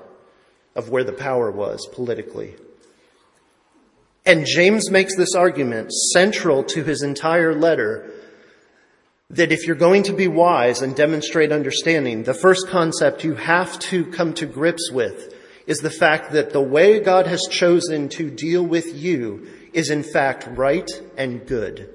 of 0.73 0.89
where 0.89 1.03
the 1.03 1.11
power 1.11 1.51
was 1.51 1.85
politically. 1.91 2.55
And 4.25 4.45
James 4.45 4.89
makes 4.89 5.17
this 5.17 5.35
argument 5.35 5.91
central 6.13 6.63
to 6.63 6.83
his 6.83 7.01
entire 7.01 7.53
letter 7.53 8.09
that 9.29 9.51
if 9.51 9.67
you're 9.67 9.75
going 9.75 10.03
to 10.03 10.13
be 10.13 10.29
wise 10.29 10.81
and 10.81 10.95
demonstrate 10.95 11.51
understanding, 11.51 12.23
the 12.23 12.33
first 12.33 12.69
concept 12.69 13.25
you 13.25 13.35
have 13.35 13.77
to 13.79 14.05
come 14.05 14.33
to 14.35 14.45
grips 14.45 14.89
with 14.89 15.35
is 15.67 15.79
the 15.79 15.91
fact 15.91 16.31
that 16.31 16.51
the 16.51 16.61
way 16.61 17.01
God 17.01 17.27
has 17.27 17.47
chosen 17.51 18.07
to 18.09 18.31
deal 18.31 18.63
with 18.63 18.95
you 18.95 19.45
is 19.73 19.89
in 19.89 20.03
fact 20.03 20.47
right 20.47 20.89
and 21.17 21.45
good. 21.45 21.93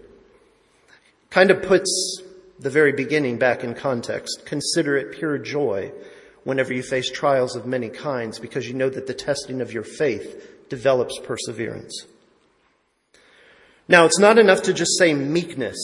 Kind 1.31 1.51
of 1.51 1.63
puts 1.63 2.23
the 2.65 2.71
very 2.71 2.93
beginning 2.93 3.37
back 3.37 3.63
in 3.63 3.75
context. 3.75 4.47
Consider 4.47 4.97
it 4.97 5.13
pure 5.13 5.37
joy 5.37 5.93
whenever 6.45 6.73
you 6.73 6.83
face 6.83 7.11
trials 7.11 7.55
of 7.55 7.67
many 7.67 7.91
kinds 7.91 8.39
because 8.39 8.67
you 8.67 8.73
know 8.73 8.89
that 8.89 9.07
the 9.07 9.13
testing 9.13 9.61
of 9.61 9.71
your 9.71 9.83
faith 9.83 10.67
develops 10.71 11.19
perseverance. 11.19 12.07
Now, 13.87 14.07
it's 14.07 14.19
not 14.19 14.39
enough 14.39 14.63
to 14.63 14.73
just 14.73 14.97
say 14.99 15.13
meekness. 15.13 15.77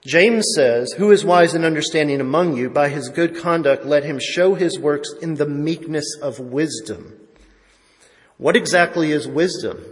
James 0.00 0.46
says, 0.56 0.92
Who 0.92 1.12
is 1.12 1.26
wise 1.26 1.52
and 1.52 1.66
understanding 1.66 2.22
among 2.22 2.56
you? 2.56 2.70
By 2.70 2.88
his 2.88 3.10
good 3.10 3.36
conduct, 3.36 3.84
let 3.84 4.02
him 4.02 4.18
show 4.18 4.54
his 4.54 4.78
works 4.78 5.10
in 5.20 5.34
the 5.34 5.46
meekness 5.46 6.06
of 6.22 6.40
wisdom. 6.40 7.18
What 8.38 8.56
exactly 8.56 9.12
is 9.12 9.28
wisdom? 9.28 9.84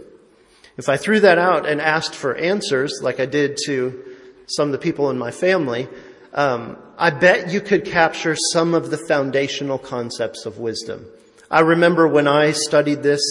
If 0.77 0.89
I 0.89 0.97
threw 0.97 1.19
that 1.19 1.37
out 1.37 1.69
and 1.69 1.79
asked 1.79 2.15
for 2.15 2.35
answers, 2.35 3.01
like 3.03 3.19
I 3.19 3.27
did 3.27 3.59
to 3.67 4.08
some 4.49 4.67
of 4.67 4.71
the 4.71 4.77
people 4.77 5.09
in 5.09 5.17
my 5.17 5.31
family, 5.31 5.87
um, 6.33 6.77
I 6.97 7.09
bet 7.09 7.51
you 7.51 7.61
could 7.61 7.85
capture 7.85 8.35
some 8.53 8.73
of 8.73 8.91
the 8.91 8.97
foundational 8.97 9.77
concepts 9.77 10.45
of 10.45 10.57
wisdom. 10.59 11.05
I 11.49 11.61
remember 11.61 12.07
when 12.07 12.27
I 12.27 12.51
studied 12.51 13.01
this 13.01 13.21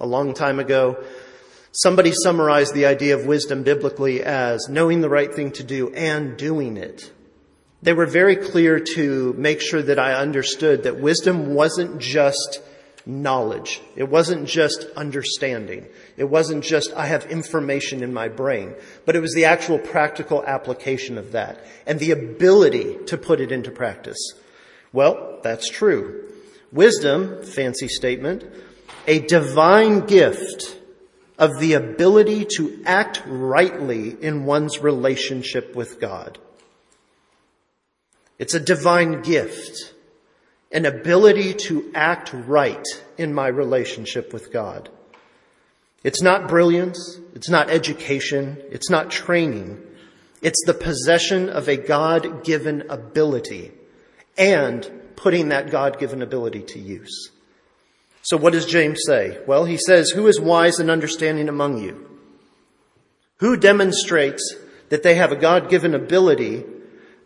a 0.00 0.06
long 0.06 0.34
time 0.34 0.58
ago, 0.58 1.02
Somebody 1.78 2.12
summarized 2.12 2.72
the 2.72 2.86
idea 2.86 3.18
of 3.18 3.26
wisdom 3.26 3.62
biblically 3.62 4.22
as 4.22 4.66
knowing 4.66 5.02
the 5.02 5.10
right 5.10 5.34
thing 5.34 5.52
to 5.52 5.62
do 5.62 5.92
and 5.92 6.34
doing 6.38 6.78
it. 6.78 7.12
They 7.82 7.92
were 7.92 8.06
very 8.06 8.34
clear 8.34 8.80
to 8.94 9.34
make 9.34 9.60
sure 9.60 9.82
that 9.82 9.98
I 9.98 10.14
understood 10.14 10.84
that 10.84 11.00
wisdom 11.00 11.52
wasn't 11.52 12.00
just 12.00 12.62
knowledge. 13.06 13.80
It 13.94 14.08
wasn't 14.08 14.48
just 14.48 14.84
understanding. 14.96 15.86
It 16.16 16.24
wasn't 16.24 16.64
just, 16.64 16.92
I 16.94 17.06
have 17.06 17.26
information 17.26 18.02
in 18.02 18.12
my 18.12 18.28
brain, 18.28 18.74
but 19.04 19.14
it 19.14 19.20
was 19.20 19.32
the 19.32 19.44
actual 19.44 19.78
practical 19.78 20.44
application 20.44 21.16
of 21.16 21.32
that 21.32 21.64
and 21.86 22.00
the 22.00 22.10
ability 22.10 22.98
to 23.06 23.16
put 23.16 23.40
it 23.40 23.52
into 23.52 23.70
practice. 23.70 24.18
Well, 24.92 25.38
that's 25.42 25.70
true. 25.70 26.28
Wisdom, 26.72 27.44
fancy 27.44 27.86
statement, 27.86 28.44
a 29.06 29.20
divine 29.20 30.00
gift 30.00 30.76
of 31.38 31.60
the 31.60 31.74
ability 31.74 32.46
to 32.56 32.82
act 32.84 33.22
rightly 33.26 34.10
in 34.20 34.44
one's 34.44 34.80
relationship 34.80 35.76
with 35.76 36.00
God. 36.00 36.38
It's 38.38 38.54
a 38.54 38.60
divine 38.60 39.22
gift, 39.22 39.94
an 40.72 40.84
ability 40.84 41.54
to 41.54 41.90
act 41.94 42.32
right 42.32 42.84
in 43.16 43.32
my 43.32 43.48
relationship 43.48 44.32
with 44.32 44.52
God. 44.52 44.88
It's 46.02 46.22
not 46.22 46.48
brilliance. 46.48 47.18
It's 47.34 47.48
not 47.48 47.70
education. 47.70 48.62
It's 48.70 48.90
not 48.90 49.10
training. 49.10 49.82
It's 50.42 50.62
the 50.66 50.74
possession 50.74 51.48
of 51.48 51.68
a 51.68 51.76
God-given 51.76 52.90
ability 52.90 53.72
and 54.36 54.88
putting 55.16 55.48
that 55.48 55.70
God-given 55.70 56.22
ability 56.22 56.62
to 56.62 56.78
use. 56.78 57.30
So 58.22 58.36
what 58.36 58.52
does 58.52 58.66
James 58.66 59.00
say? 59.06 59.38
Well, 59.46 59.64
he 59.64 59.76
says, 59.76 60.10
who 60.10 60.26
is 60.26 60.40
wise 60.40 60.78
and 60.78 60.90
understanding 60.90 61.48
among 61.48 61.82
you? 61.82 62.18
Who 63.38 63.56
demonstrates 63.56 64.54
that 64.88 65.02
they 65.02 65.14
have 65.14 65.32
a 65.32 65.36
God-given 65.36 65.94
ability 65.94 66.64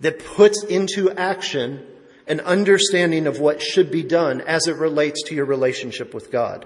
that 0.00 0.24
puts 0.24 0.62
into 0.64 1.10
action 1.10 1.86
an 2.30 2.40
understanding 2.40 3.26
of 3.26 3.40
what 3.40 3.60
should 3.60 3.90
be 3.90 4.04
done 4.04 4.40
as 4.42 4.68
it 4.68 4.76
relates 4.76 5.20
to 5.24 5.34
your 5.34 5.44
relationship 5.44 6.14
with 6.14 6.30
God? 6.30 6.64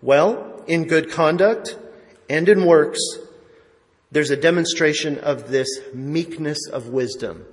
Well, 0.00 0.62
in 0.68 0.86
good 0.86 1.10
conduct 1.10 1.76
and 2.28 2.48
in 2.48 2.64
works, 2.64 3.00
there's 4.12 4.30
a 4.30 4.36
demonstration 4.36 5.18
of 5.18 5.50
this 5.50 5.68
meekness 5.92 6.68
of 6.72 6.88
wisdom. 6.88 7.44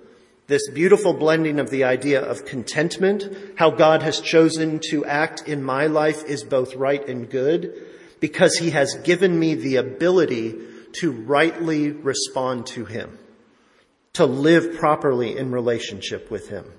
This 0.45 0.69
beautiful 0.69 1.13
blending 1.13 1.59
of 1.59 1.71
the 1.71 1.83
idea 1.83 2.21
of 2.21 2.45
contentment, 2.45 3.25
how 3.57 3.71
God 3.71 4.03
has 4.03 4.21
chosen 4.21 4.79
to 4.91 5.03
act 5.03 5.47
in 5.47 5.63
my 5.63 5.87
life 5.87 6.23
is 6.25 6.43
both 6.43 6.75
right 6.75 7.05
and 7.09 7.27
good, 7.27 7.73
because 8.19 8.55
he 8.55 8.69
has 8.69 8.93
given 9.03 9.37
me 9.37 9.55
the 9.55 9.77
ability 9.77 10.55
to 10.99 11.11
rightly 11.11 11.89
respond 11.89 12.67
to 12.67 12.85
him, 12.85 13.17
to 14.13 14.27
live 14.27 14.77
properly 14.77 15.35
in 15.35 15.51
relationship 15.51 16.29
with 16.29 16.49
him. 16.49 16.71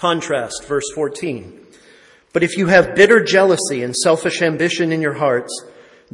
Contrast, 0.00 0.64
verse 0.64 0.90
14. 0.94 1.60
But 2.32 2.42
if 2.42 2.56
you 2.56 2.68
have 2.68 2.94
bitter 2.94 3.22
jealousy 3.22 3.82
and 3.82 3.94
selfish 3.94 4.40
ambition 4.40 4.92
in 4.92 5.02
your 5.02 5.12
hearts, 5.12 5.52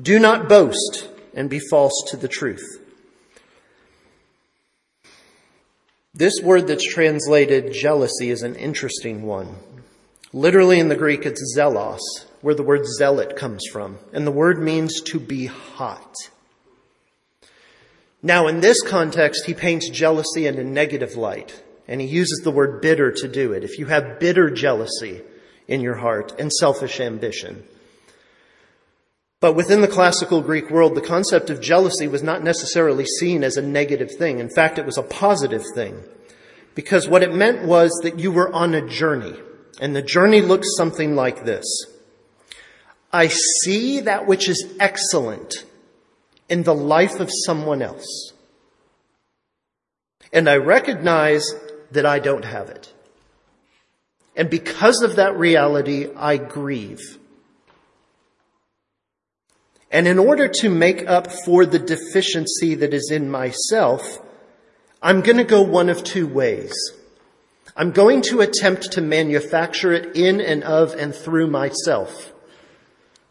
do 0.01 0.19
not 0.19 0.49
boast 0.49 1.09
and 1.35 1.49
be 1.49 1.61
false 1.61 1.93
to 2.09 2.17
the 2.17 2.27
truth. 2.27 2.83
This 6.13 6.41
word 6.43 6.67
that's 6.67 6.93
translated 6.93 7.73
jealousy 7.73 8.31
is 8.31 8.43
an 8.43 8.57
interesting 8.57 9.23
one. 9.23 9.55
Literally 10.33 10.81
in 10.81 10.89
the 10.89 10.97
Greek, 10.97 11.25
it's 11.25 11.55
zelos, 11.57 12.01
where 12.41 12.57
the 12.57 12.65
word 12.65 12.87
zealot 12.99 13.37
comes 13.37 13.63
from. 13.71 13.99
And 14.13 14.27
the 14.27 14.33
word 14.33 14.59
means 14.59 15.01
to 15.03 15.21
be 15.21 15.47
hot. 15.47 16.13
Now, 18.21 18.49
in 18.49 18.59
this 18.59 18.83
context, 18.83 19.45
he 19.47 19.55
paints 19.55 19.89
jealousy 19.91 20.49
in 20.49 20.59
a 20.59 20.65
negative 20.65 21.15
light, 21.15 21.63
and 21.89 22.01
he 22.01 22.07
uses 22.07 22.41
the 22.43 22.51
word 22.51 22.81
bitter 22.81 23.13
to 23.13 23.29
do 23.29 23.53
it. 23.53 23.65
If 23.65 23.79
you 23.79 23.87
have 23.87 24.19
bitter 24.19 24.51
jealousy 24.51 25.23
in 25.69 25.81
your 25.81 25.97
heart 25.97 26.35
and 26.39 26.53
selfish 26.53 27.01
ambition, 27.01 27.65
but 29.41 29.55
within 29.55 29.83
the 29.83 29.89
classical 29.89 30.41
Greek 30.41 30.71
world, 30.71 30.95
the 30.95 31.01
concept 31.01 31.51
of 31.51 31.61
jealousy 31.61 32.09
was 32.09 32.23
not 32.23 32.43
necessarily 32.43 33.05
seen 33.05 33.45
as 33.45 33.57
a 33.57 33.63
negative 33.63 34.11
thing. 34.17 34.39
In 34.39 34.49
fact, 34.49 34.79
it 34.79 34.87
was 34.87 34.97
a 34.97 35.03
positive 35.03 35.63
thing. 35.75 36.03
Because 36.75 37.07
what 37.07 37.23
it 37.23 37.35
meant 37.35 37.65
was 37.65 37.91
that 38.03 38.19
you 38.19 38.33
were 38.33 38.53
on 38.53 38.75
a 38.75 38.87
journey. 38.87 39.35
And 39.81 39.95
the 39.95 40.03
journey 40.03 40.41
looks 40.41 40.69
something 40.77 41.15
like 41.15 41.45
this. 41.45 41.65
I 43.13 43.29
see 43.29 44.01
that 44.01 44.27
which 44.27 44.49
is 44.49 44.75
excellent 44.81 45.65
in 46.49 46.63
the 46.63 46.75
life 46.75 47.21
of 47.21 47.31
someone 47.45 47.83
else. 47.83 48.33
And 50.33 50.49
I 50.49 50.57
recognize 50.57 51.55
that 51.93 52.07
I 52.07 52.19
don't 52.19 52.45
have 52.45 52.69
it. 52.71 52.93
And 54.37 54.51
because 54.51 55.03
of 55.03 55.17
that 55.17 55.37
reality, 55.37 56.09
I 56.15 56.37
grieve. 56.37 57.19
And 59.91 60.07
in 60.07 60.19
order 60.19 60.49
to 60.49 60.69
make 60.69 61.09
up 61.09 61.33
for 61.45 61.65
the 61.65 61.79
deficiency 61.79 62.75
that 62.75 62.93
is 62.93 63.11
in 63.11 63.31
myself, 63.31 64.21
I'm 65.01 65.23
going 65.23 65.39
to 65.39 65.45
go 65.45 65.63
one 65.63 65.89
of 65.89 66.05
two 66.05 66.27
ways. 66.27 66.75
I'm 67.77 67.93
going 67.93 68.23
to 68.23 68.41
attempt 68.41 68.93
to 68.93 69.01
manufacture 69.01 69.93
it 69.93 70.17
in 70.17 70.41
and 70.41 70.65
of 70.65 70.95
and 70.95 71.15
through 71.15 71.47
myself. 71.47 72.33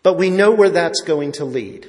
But 0.01 0.17
we 0.17 0.29
know 0.29 0.51
where 0.51 0.69
that's 0.69 1.01
going 1.01 1.33
to 1.33 1.45
lead. 1.45 1.88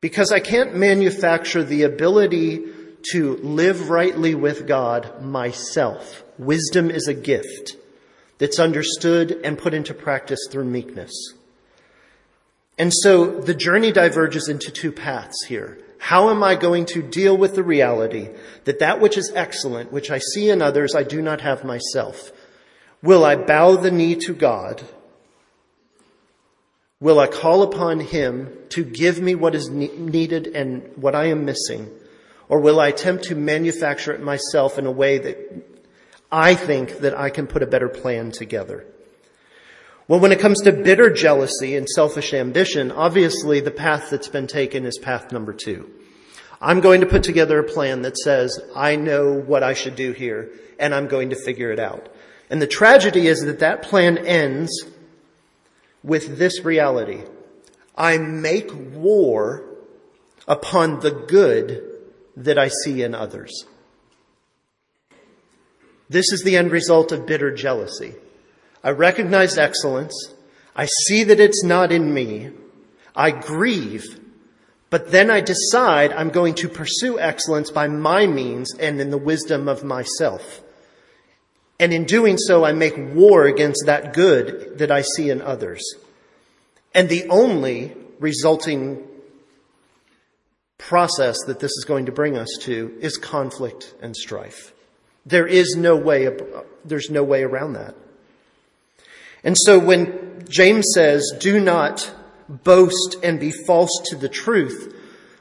Because 0.00 0.30
I 0.32 0.40
can't 0.40 0.76
manufacture 0.76 1.64
the 1.64 1.82
ability 1.82 2.64
to 3.12 3.36
live 3.36 3.90
rightly 3.90 4.34
with 4.34 4.66
God 4.66 5.22
myself. 5.22 6.22
Wisdom 6.38 6.90
is 6.90 7.08
a 7.08 7.14
gift 7.14 7.76
that's 8.38 8.58
understood 8.58 9.40
and 9.44 9.58
put 9.58 9.74
into 9.74 9.94
practice 9.94 10.40
through 10.50 10.64
meekness. 10.64 11.12
And 12.78 12.92
so 12.94 13.40
the 13.40 13.54
journey 13.54 13.90
diverges 13.90 14.48
into 14.48 14.70
two 14.70 14.92
paths 14.92 15.44
here. 15.46 15.78
How 15.98 16.30
am 16.30 16.44
I 16.44 16.54
going 16.54 16.86
to 16.86 17.02
deal 17.02 17.36
with 17.36 17.56
the 17.56 17.64
reality 17.64 18.28
that 18.64 18.78
that 18.78 19.00
which 19.00 19.18
is 19.18 19.32
excellent, 19.34 19.92
which 19.92 20.10
I 20.10 20.18
see 20.18 20.48
in 20.48 20.62
others, 20.62 20.94
I 20.94 21.02
do 21.02 21.20
not 21.20 21.40
have 21.40 21.64
myself? 21.64 22.30
Will 23.02 23.24
I 23.24 23.34
bow 23.34 23.76
the 23.76 23.90
knee 23.90 24.14
to 24.16 24.32
God? 24.32 24.82
Will 27.00 27.18
I 27.18 27.26
call 27.26 27.62
upon 27.62 28.00
Him 28.00 28.56
to 28.70 28.84
give 28.84 29.20
me 29.20 29.34
what 29.34 29.54
is 29.54 29.68
needed 29.68 30.48
and 30.48 30.96
what 30.96 31.14
I 31.14 31.26
am 31.26 31.44
missing? 31.44 31.90
Or 32.48 32.60
will 32.60 32.80
I 32.80 32.88
attempt 32.88 33.24
to 33.24 33.34
manufacture 33.34 34.12
it 34.12 34.22
myself 34.22 34.78
in 34.78 34.86
a 34.86 34.90
way 34.90 35.18
that 35.18 35.36
I 36.32 36.54
think 36.54 36.98
that 36.98 37.16
I 37.16 37.30
can 37.30 37.46
put 37.46 37.62
a 37.62 37.66
better 37.66 37.88
plan 37.88 38.30
together? 38.30 38.86
Well, 40.06 40.20
when 40.20 40.32
it 40.32 40.40
comes 40.40 40.62
to 40.62 40.72
bitter 40.72 41.10
jealousy 41.10 41.76
and 41.76 41.86
selfish 41.86 42.32
ambition, 42.32 42.90
obviously 42.90 43.60
the 43.60 43.70
path 43.70 44.08
that's 44.08 44.28
been 44.28 44.46
taken 44.46 44.86
is 44.86 44.96
path 44.96 45.32
number 45.32 45.52
two. 45.52 45.90
I'm 46.60 46.80
going 46.80 47.02
to 47.02 47.06
put 47.06 47.22
together 47.22 47.58
a 47.58 47.64
plan 47.64 48.02
that 48.02 48.16
says, 48.16 48.58
I 48.74 48.96
know 48.96 49.34
what 49.34 49.62
I 49.62 49.74
should 49.74 49.96
do 49.96 50.12
here, 50.12 50.50
and 50.78 50.94
I'm 50.94 51.08
going 51.08 51.30
to 51.30 51.36
figure 51.36 51.70
it 51.70 51.78
out. 51.78 52.08
And 52.48 52.62
the 52.62 52.66
tragedy 52.66 53.26
is 53.26 53.40
that 53.42 53.60
that 53.60 53.82
plan 53.82 54.16
ends 54.18 54.70
with 56.02 56.38
this 56.38 56.64
reality. 56.64 57.22
I 57.94 58.16
make 58.16 58.70
war 58.74 59.62
upon 60.46 61.00
the 61.00 61.10
good 61.10 61.97
that 62.38 62.58
I 62.58 62.68
see 62.68 63.02
in 63.02 63.14
others. 63.14 63.66
This 66.08 66.32
is 66.32 66.42
the 66.42 66.56
end 66.56 66.70
result 66.70 67.12
of 67.12 67.26
bitter 67.26 67.52
jealousy. 67.52 68.14
I 68.82 68.90
recognize 68.90 69.58
excellence. 69.58 70.34
I 70.74 70.86
see 70.86 71.24
that 71.24 71.40
it's 71.40 71.64
not 71.64 71.92
in 71.92 72.14
me. 72.14 72.50
I 73.14 73.32
grieve. 73.32 74.20
But 74.90 75.10
then 75.10 75.30
I 75.30 75.40
decide 75.40 76.12
I'm 76.12 76.30
going 76.30 76.54
to 76.54 76.68
pursue 76.68 77.18
excellence 77.18 77.70
by 77.70 77.88
my 77.88 78.26
means 78.26 78.74
and 78.74 79.00
in 79.00 79.10
the 79.10 79.18
wisdom 79.18 79.68
of 79.68 79.84
myself. 79.84 80.62
And 81.80 81.92
in 81.92 82.04
doing 82.04 82.38
so, 82.38 82.64
I 82.64 82.72
make 82.72 82.94
war 82.96 83.44
against 83.44 83.84
that 83.86 84.12
good 84.12 84.78
that 84.78 84.90
I 84.90 85.02
see 85.02 85.30
in 85.30 85.42
others. 85.42 85.82
And 86.94 87.08
the 87.08 87.28
only 87.28 87.94
resulting 88.18 89.06
process 90.78 91.36
that 91.46 91.60
this 91.60 91.72
is 91.72 91.84
going 91.86 92.06
to 92.06 92.12
bring 92.12 92.38
us 92.38 92.48
to 92.60 92.96
is 93.00 93.16
conflict 93.16 93.94
and 94.00 94.16
strife. 94.16 94.72
There 95.26 95.46
is 95.46 95.76
no 95.76 95.96
way, 95.96 96.28
there's 96.84 97.10
no 97.10 97.22
way 97.22 97.42
around 97.42 97.74
that. 97.74 97.94
And 99.44 99.56
so 99.58 99.78
when 99.78 100.44
James 100.48 100.86
says, 100.94 101.36
do 101.38 101.60
not 101.60 102.10
boast 102.48 103.16
and 103.22 103.38
be 103.38 103.52
false 103.66 103.90
to 104.06 104.16
the 104.16 104.28
truth, 104.28 104.94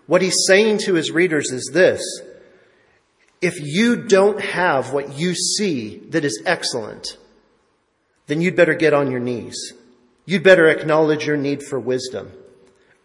what 0.07 0.21
he's 0.21 0.45
saying 0.47 0.79
to 0.79 0.95
his 0.95 1.11
readers 1.11 1.51
is 1.51 1.71
this. 1.73 2.01
If 3.41 3.59
you 3.59 3.95
don't 3.95 4.41
have 4.41 4.93
what 4.93 5.17
you 5.17 5.35
see 5.35 5.97
that 6.09 6.25
is 6.25 6.41
excellent, 6.45 7.17
then 8.25 8.41
you'd 8.41 8.55
better 8.55 8.73
get 8.73 8.93
on 8.93 9.11
your 9.11 9.19
knees. 9.19 9.73
You'd 10.25 10.43
better 10.43 10.67
acknowledge 10.67 11.25
your 11.25 11.37
need 11.37 11.63
for 11.63 11.79
wisdom. 11.79 12.31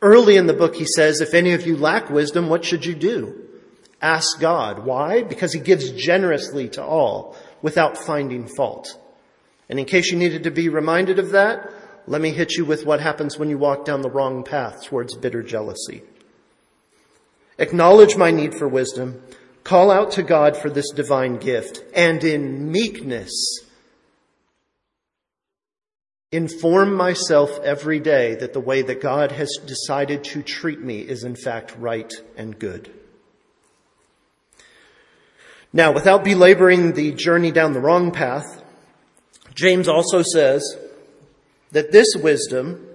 Early 0.03 0.37
in 0.37 0.49
the 0.49 0.53
book, 0.53 0.75
he 0.75 0.85
says, 0.85 1.21
if 1.21 1.33
any 1.33 1.53
of 1.53 1.65
you 1.65 1.77
lack 1.77 2.11
wisdom, 2.11 2.49
what 2.49 2.65
should 2.65 2.85
you 2.85 2.95
do? 2.95 3.49
Ask 4.03 4.41
God. 4.41 4.85
Why? 4.85 5.23
Because 5.23 5.53
he 5.53 5.61
gives 5.61 5.93
generously 5.93 6.69
to 6.71 6.83
all 6.83 7.37
without 7.63 7.97
finding 7.97 8.49
fault. 8.49 8.99
And 9.69 9.79
in 9.79 9.85
case 9.85 10.11
you 10.11 10.19
needed 10.19 10.43
to 10.43 10.51
be 10.51 10.69
reminded 10.69 11.21
of 11.21 11.31
that, 11.31 11.73
let 12.09 12.21
me 12.21 12.31
hit 12.31 12.57
you 12.57 12.65
with 12.65 12.85
what 12.85 13.01
happens 13.01 13.39
when 13.39 13.49
you 13.49 13.59
walk 13.59 13.85
down 13.85 14.03
the 14.03 14.11
wrong 14.11 14.43
path 14.43 14.85
towards 14.85 15.15
bitter 15.15 15.41
jealousy. 15.41 16.03
Acknowledge 17.59 18.17
my 18.17 18.33
need 18.33 18.55
for 18.57 18.67
wisdom, 18.67 19.23
call 19.63 19.93
out 19.93 20.11
to 20.13 20.25
God 20.25 20.57
for 20.57 20.69
this 20.69 20.91
divine 20.91 21.37
gift, 21.37 21.81
and 21.95 22.25
in 22.25 22.73
meekness, 22.73 23.31
inform 26.33 26.95
myself 26.95 27.61
every 27.63 28.01
day 28.01 28.35
that 28.37 28.55
the 28.55 28.61
way 28.61 28.81
that 28.81 29.03
God 29.03 29.33
has 29.33 29.59
decided 29.67 30.25
to 30.25 30.43
treat 30.43 30.81
me 30.81 31.01
is 31.01 31.25
in 31.25 31.37
fact 31.37 31.77
right 31.79 32.11
and 32.37 32.59
good. 32.59 32.91
Now, 35.75 35.93
without 35.93 36.25
belaboring 36.25 36.95
the 36.95 37.13
journey 37.13 37.51
down 37.51 37.75
the 37.75 37.81
wrong 37.81 38.11
path, 38.11 38.63
James 39.55 39.89
also 39.89 40.23
says 40.23 40.77
that 41.71 41.93
this 41.93 42.15
wisdom, 42.17 42.87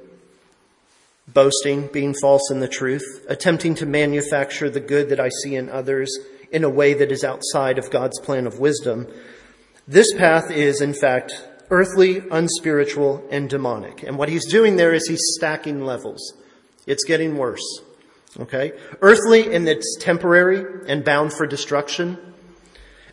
boasting, 1.27 1.87
being 1.87 2.15
false 2.19 2.51
in 2.51 2.59
the 2.59 2.67
truth, 2.67 3.25
attempting 3.29 3.75
to 3.75 3.85
manufacture 3.85 4.69
the 4.69 4.79
good 4.79 5.09
that 5.09 5.19
I 5.19 5.29
see 5.43 5.55
in 5.55 5.69
others 5.69 6.15
in 6.51 6.63
a 6.63 6.69
way 6.69 6.93
that 6.93 7.11
is 7.11 7.23
outside 7.23 7.77
of 7.77 7.91
God's 7.91 8.19
plan 8.19 8.47
of 8.47 8.59
wisdom, 8.59 9.07
This 9.89 10.13
path 10.13 10.51
is, 10.51 10.81
in 10.81 10.93
fact, 10.93 11.31
earthly, 11.69 12.21
unspiritual, 12.31 13.25
and 13.29 13.49
demonic. 13.49 14.03
And 14.03 14.17
what 14.17 14.29
he's 14.29 14.45
doing 14.45 14.75
there 14.75 14.93
is 14.93 15.07
he's 15.07 15.21
stacking 15.35 15.83
levels. 15.83 16.33
It's 16.85 17.03
getting 17.03 17.37
worse. 17.37 17.81
Okay? 18.39 18.73
Earthly 19.01 19.53
in 19.53 19.65
that 19.65 19.77
it's 19.77 19.97
temporary 19.99 20.65
and 20.87 21.03
bound 21.03 21.33
for 21.33 21.45
destruction. 21.45 22.17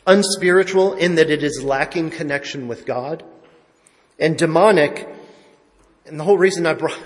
Unspiritual 0.06 0.94
in 0.94 1.14
that 1.16 1.30
it 1.30 1.42
is 1.42 1.62
lacking 1.64 2.10
connection 2.10 2.68
with 2.68 2.86
God. 2.86 3.24
And 4.18 4.36
demonic, 4.36 5.08
and 6.06 6.20
the 6.20 6.24
whole 6.24 6.38
reason 6.38 6.66
I 6.66 6.74
brought, 6.74 6.98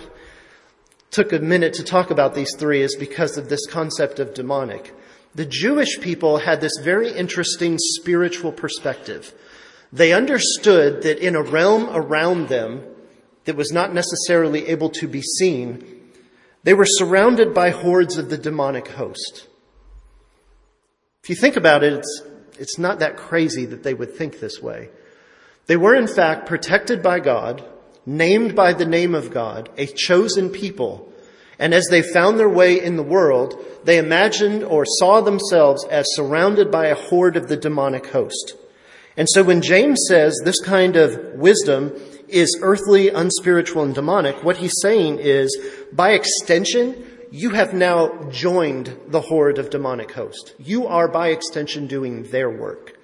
took 1.10 1.32
a 1.32 1.38
minute 1.38 1.72
to 1.74 1.84
talk 1.84 2.10
about 2.10 2.34
these 2.34 2.54
three 2.58 2.82
is 2.82 2.94
because 2.96 3.38
of 3.38 3.48
this 3.48 3.66
concept 3.66 4.18
of 4.18 4.34
demonic. 4.34 4.94
The 5.34 5.46
Jewish 5.46 6.00
people 6.00 6.38
had 6.38 6.60
this 6.60 6.76
very 6.82 7.10
interesting 7.10 7.76
spiritual 7.78 8.52
perspective. 8.52 9.32
They 9.92 10.12
understood 10.12 11.02
that 11.02 11.18
in 11.18 11.34
a 11.34 11.42
realm 11.42 11.88
around 11.90 12.48
them 12.48 12.84
that 13.44 13.56
was 13.56 13.72
not 13.72 13.94
necessarily 13.94 14.66
able 14.66 14.90
to 14.90 15.08
be 15.08 15.22
seen, 15.22 15.84
they 16.62 16.74
were 16.74 16.86
surrounded 16.86 17.54
by 17.54 17.70
hordes 17.70 18.18
of 18.18 18.28
the 18.28 18.36
demonic 18.36 18.88
host. 18.88 19.46
If 21.22 21.30
you 21.30 21.36
think 21.36 21.56
about 21.56 21.82
it, 21.82 21.94
it's, 21.94 22.22
it's 22.58 22.78
not 22.78 22.98
that 22.98 23.16
crazy 23.16 23.64
that 23.66 23.82
they 23.82 23.94
would 23.94 24.14
think 24.14 24.40
this 24.40 24.60
way. 24.60 24.90
They 25.66 25.76
were 25.76 25.94
in 25.94 26.06
fact 26.06 26.46
protected 26.46 27.02
by 27.02 27.20
God, 27.20 27.64
named 28.04 28.54
by 28.54 28.72
the 28.72 28.86
name 28.86 29.14
of 29.14 29.30
God, 29.30 29.70
a 29.76 29.86
chosen 29.86 30.50
people, 30.50 31.12
and 31.58 31.74
as 31.74 31.86
they 31.90 32.02
found 32.02 32.38
their 32.38 32.48
way 32.48 32.82
in 32.82 32.96
the 32.96 33.02
world, 33.02 33.64
they 33.84 33.98
imagined 33.98 34.62
or 34.62 34.84
saw 34.86 35.20
themselves 35.20 35.84
as 35.86 36.06
surrounded 36.10 36.70
by 36.70 36.86
a 36.86 36.94
horde 36.94 37.36
of 37.36 37.48
the 37.48 37.56
demonic 37.56 38.06
host. 38.08 38.54
And 39.18 39.28
so 39.28 39.42
when 39.42 39.60
James 39.60 40.00
says 40.08 40.40
this 40.44 40.60
kind 40.60 40.96
of 40.96 41.34
wisdom 41.34 41.92
is 42.28 42.56
earthly, 42.62 43.08
unspiritual, 43.08 43.82
and 43.82 43.92
demonic, 43.92 44.44
what 44.44 44.58
he's 44.58 44.80
saying 44.80 45.18
is, 45.18 45.54
by 45.92 46.12
extension, 46.12 47.04
you 47.32 47.50
have 47.50 47.74
now 47.74 48.30
joined 48.30 48.96
the 49.08 49.20
horde 49.20 49.58
of 49.58 49.70
demonic 49.70 50.12
host. 50.12 50.54
You 50.60 50.86
are 50.86 51.08
by 51.08 51.28
extension 51.30 51.88
doing 51.88 52.30
their 52.30 52.48
work. 52.48 52.96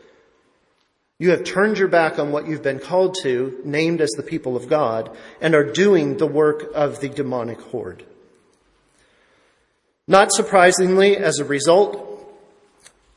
You 1.18 1.31
have 1.31 1.42
turned 1.42 1.79
your 1.79 1.88
back 1.88 2.20
on 2.20 2.31
what 2.31 2.46
you've 2.46 2.62
been 2.62 2.79
called 2.79 3.16
to, 3.22 3.61
named 3.64 4.00
as 4.00 4.11
the 4.11 4.22
people 4.22 4.57
of 4.57 4.68
God, 4.68 5.16
and 5.40 5.53
are 5.53 5.72
doing 5.72 6.16
the 6.16 6.29
work 6.29 6.70
of 6.77 7.00
the 7.00 7.09
demonic 7.09 7.61
horde. 7.61 8.05
Not 10.07 10.33
surprisingly, 10.33 11.16
as 11.16 11.40
a 11.40 11.44
result, 11.44 12.13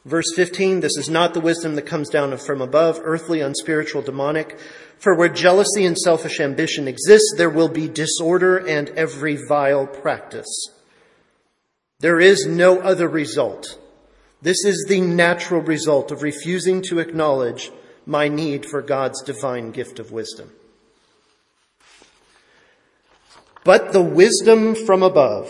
verse 0.07 0.33
15, 0.35 0.79
this 0.79 0.97
is 0.97 1.09
not 1.09 1.33
the 1.33 1.41
wisdom 1.41 1.75
that 1.75 1.85
comes 1.85 2.09
down 2.09 2.35
from 2.37 2.61
above, 2.61 2.99
earthly, 3.03 3.41
unspiritual, 3.41 4.01
demonic, 4.01 4.57
for 4.97 5.15
where 5.15 5.29
jealousy 5.29 5.85
and 5.85 5.97
selfish 5.97 6.39
ambition 6.39 6.87
exist, 6.87 7.35
there 7.37 7.49
will 7.49 7.67
be 7.67 7.87
disorder 7.87 8.57
and 8.57 8.89
every 8.89 9.37
vile 9.47 9.85
practice. 9.85 10.47
There 11.99 12.19
is 12.19 12.47
no 12.47 12.79
other 12.79 13.07
result. 13.07 13.79
This 14.41 14.63
is 14.65 14.85
the 14.87 15.01
natural 15.01 15.61
result 15.61 16.11
of 16.11 16.23
refusing 16.23 16.81
to 16.83 16.99
acknowledge 16.99 17.71
my 18.05 18.27
need 18.27 18.65
for 18.65 18.81
God's 18.81 19.21
divine 19.23 19.71
gift 19.71 19.99
of 19.99 20.11
wisdom. 20.11 20.51
But 23.63 23.91
the 23.91 24.01
wisdom 24.01 24.75
from 24.75 25.03
above, 25.03 25.49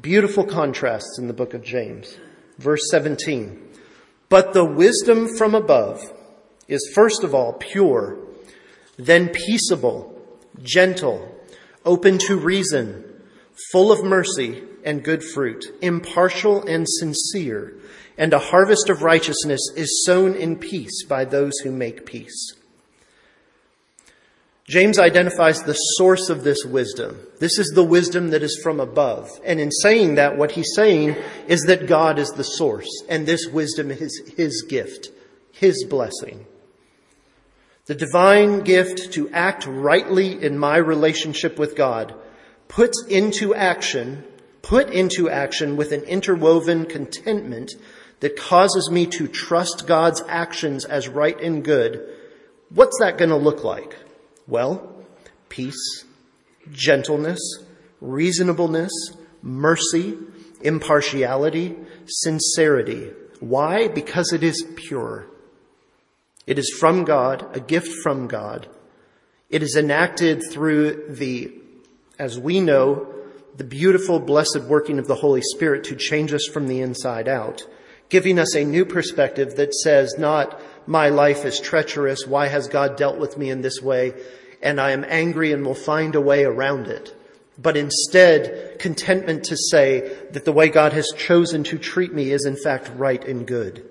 beautiful 0.00 0.44
contrasts 0.44 1.18
in 1.18 1.28
the 1.28 1.32
book 1.32 1.54
of 1.54 1.62
James. 1.62 2.18
Verse 2.58 2.82
17. 2.90 3.63
But 4.34 4.52
the 4.52 4.64
wisdom 4.64 5.28
from 5.38 5.54
above 5.54 6.02
is 6.66 6.90
first 6.92 7.22
of 7.22 7.36
all 7.36 7.52
pure 7.52 8.18
then 8.98 9.28
peaceable, 9.28 10.20
gentle, 10.60 11.32
open 11.84 12.18
to 12.18 12.36
reason, 12.36 13.04
full 13.70 13.92
of 13.92 14.02
mercy 14.02 14.64
and 14.84 15.04
good 15.04 15.22
fruit, 15.22 15.64
impartial 15.80 16.66
and 16.66 16.84
sincere, 16.88 17.74
and 18.18 18.32
a 18.32 18.40
harvest 18.40 18.90
of 18.90 19.04
righteousness 19.04 19.60
is 19.76 20.04
sown 20.04 20.34
in 20.34 20.56
peace 20.56 21.04
by 21.04 21.24
those 21.24 21.56
who 21.62 21.70
make 21.70 22.04
peace. 22.04 22.54
James 24.66 24.98
identifies 24.98 25.62
the 25.62 25.74
source 25.74 26.30
of 26.30 26.42
this 26.42 26.64
wisdom. 26.64 27.20
This 27.38 27.58
is 27.58 27.72
the 27.74 27.84
wisdom 27.84 28.30
that 28.30 28.42
is 28.42 28.58
from 28.62 28.80
above. 28.80 29.28
And 29.44 29.60
in 29.60 29.70
saying 29.70 30.14
that, 30.14 30.38
what 30.38 30.52
he's 30.52 30.72
saying 30.74 31.16
is 31.46 31.64
that 31.64 31.86
God 31.86 32.18
is 32.18 32.30
the 32.30 32.44
source, 32.44 32.88
and 33.08 33.26
this 33.26 33.46
wisdom 33.46 33.90
is 33.90 34.22
his 34.38 34.62
gift, 34.62 35.10
his 35.52 35.84
blessing. 35.84 36.46
The 37.86 37.94
divine 37.94 38.60
gift 38.60 39.12
to 39.12 39.28
act 39.30 39.66
rightly 39.66 40.42
in 40.42 40.56
my 40.56 40.78
relationship 40.78 41.58
with 41.58 41.76
God 41.76 42.14
puts 42.66 43.04
into 43.04 43.54
action, 43.54 44.24
put 44.62 44.88
into 44.88 45.28
action 45.28 45.76
with 45.76 45.92
an 45.92 46.04
interwoven 46.04 46.86
contentment 46.86 47.72
that 48.20 48.38
causes 48.38 48.90
me 48.90 49.04
to 49.08 49.28
trust 49.28 49.86
God's 49.86 50.22
actions 50.26 50.86
as 50.86 51.06
right 51.06 51.38
and 51.38 51.62
good. 51.62 52.08
What's 52.70 52.98
that 53.00 53.18
going 53.18 53.28
to 53.28 53.36
look 53.36 53.62
like? 53.62 53.98
Well, 54.46 55.04
peace, 55.48 56.04
gentleness, 56.70 57.40
reasonableness, 58.00 58.92
mercy, 59.42 60.18
impartiality, 60.60 61.76
sincerity. 62.06 63.10
Why? 63.40 63.88
Because 63.88 64.32
it 64.32 64.42
is 64.42 64.64
pure. 64.76 65.26
It 66.46 66.58
is 66.58 66.74
from 66.78 67.04
God, 67.04 67.56
a 67.56 67.60
gift 67.60 67.88
from 68.02 68.26
God. 68.26 68.68
It 69.48 69.62
is 69.62 69.76
enacted 69.76 70.42
through 70.50 71.06
the, 71.08 71.52
as 72.18 72.38
we 72.38 72.60
know, 72.60 73.06
the 73.56 73.64
beautiful, 73.64 74.18
blessed 74.18 74.62
working 74.66 74.98
of 74.98 75.06
the 75.06 75.14
Holy 75.14 75.42
Spirit 75.42 75.84
to 75.84 75.96
change 75.96 76.32
us 76.34 76.46
from 76.52 76.66
the 76.66 76.80
inside 76.80 77.28
out, 77.28 77.62
giving 78.08 78.38
us 78.38 78.54
a 78.54 78.64
new 78.64 78.84
perspective 78.84 79.56
that 79.56 79.74
says 79.74 80.16
not, 80.18 80.60
my 80.86 81.08
life 81.08 81.44
is 81.44 81.60
treacherous, 81.60 82.26
why 82.26 82.48
has 82.48 82.68
God 82.68 82.96
dealt 82.96 83.18
with 83.18 83.38
me 83.38 83.50
in 83.50 83.62
this 83.62 83.80
way, 83.80 84.14
and 84.62 84.80
I 84.80 84.92
am 84.92 85.04
angry 85.06 85.52
and 85.52 85.64
will 85.64 85.74
find 85.74 86.14
a 86.14 86.20
way 86.20 86.44
around 86.44 86.88
it. 86.88 87.14
But 87.56 87.76
instead, 87.76 88.78
contentment 88.78 89.44
to 89.44 89.56
say 89.56 90.16
that 90.30 90.44
the 90.44 90.52
way 90.52 90.68
God 90.68 90.92
has 90.92 91.12
chosen 91.16 91.62
to 91.64 91.78
treat 91.78 92.12
me 92.12 92.30
is 92.30 92.46
in 92.46 92.56
fact 92.56 92.90
right 92.96 93.22
and 93.24 93.46
good. 93.46 93.88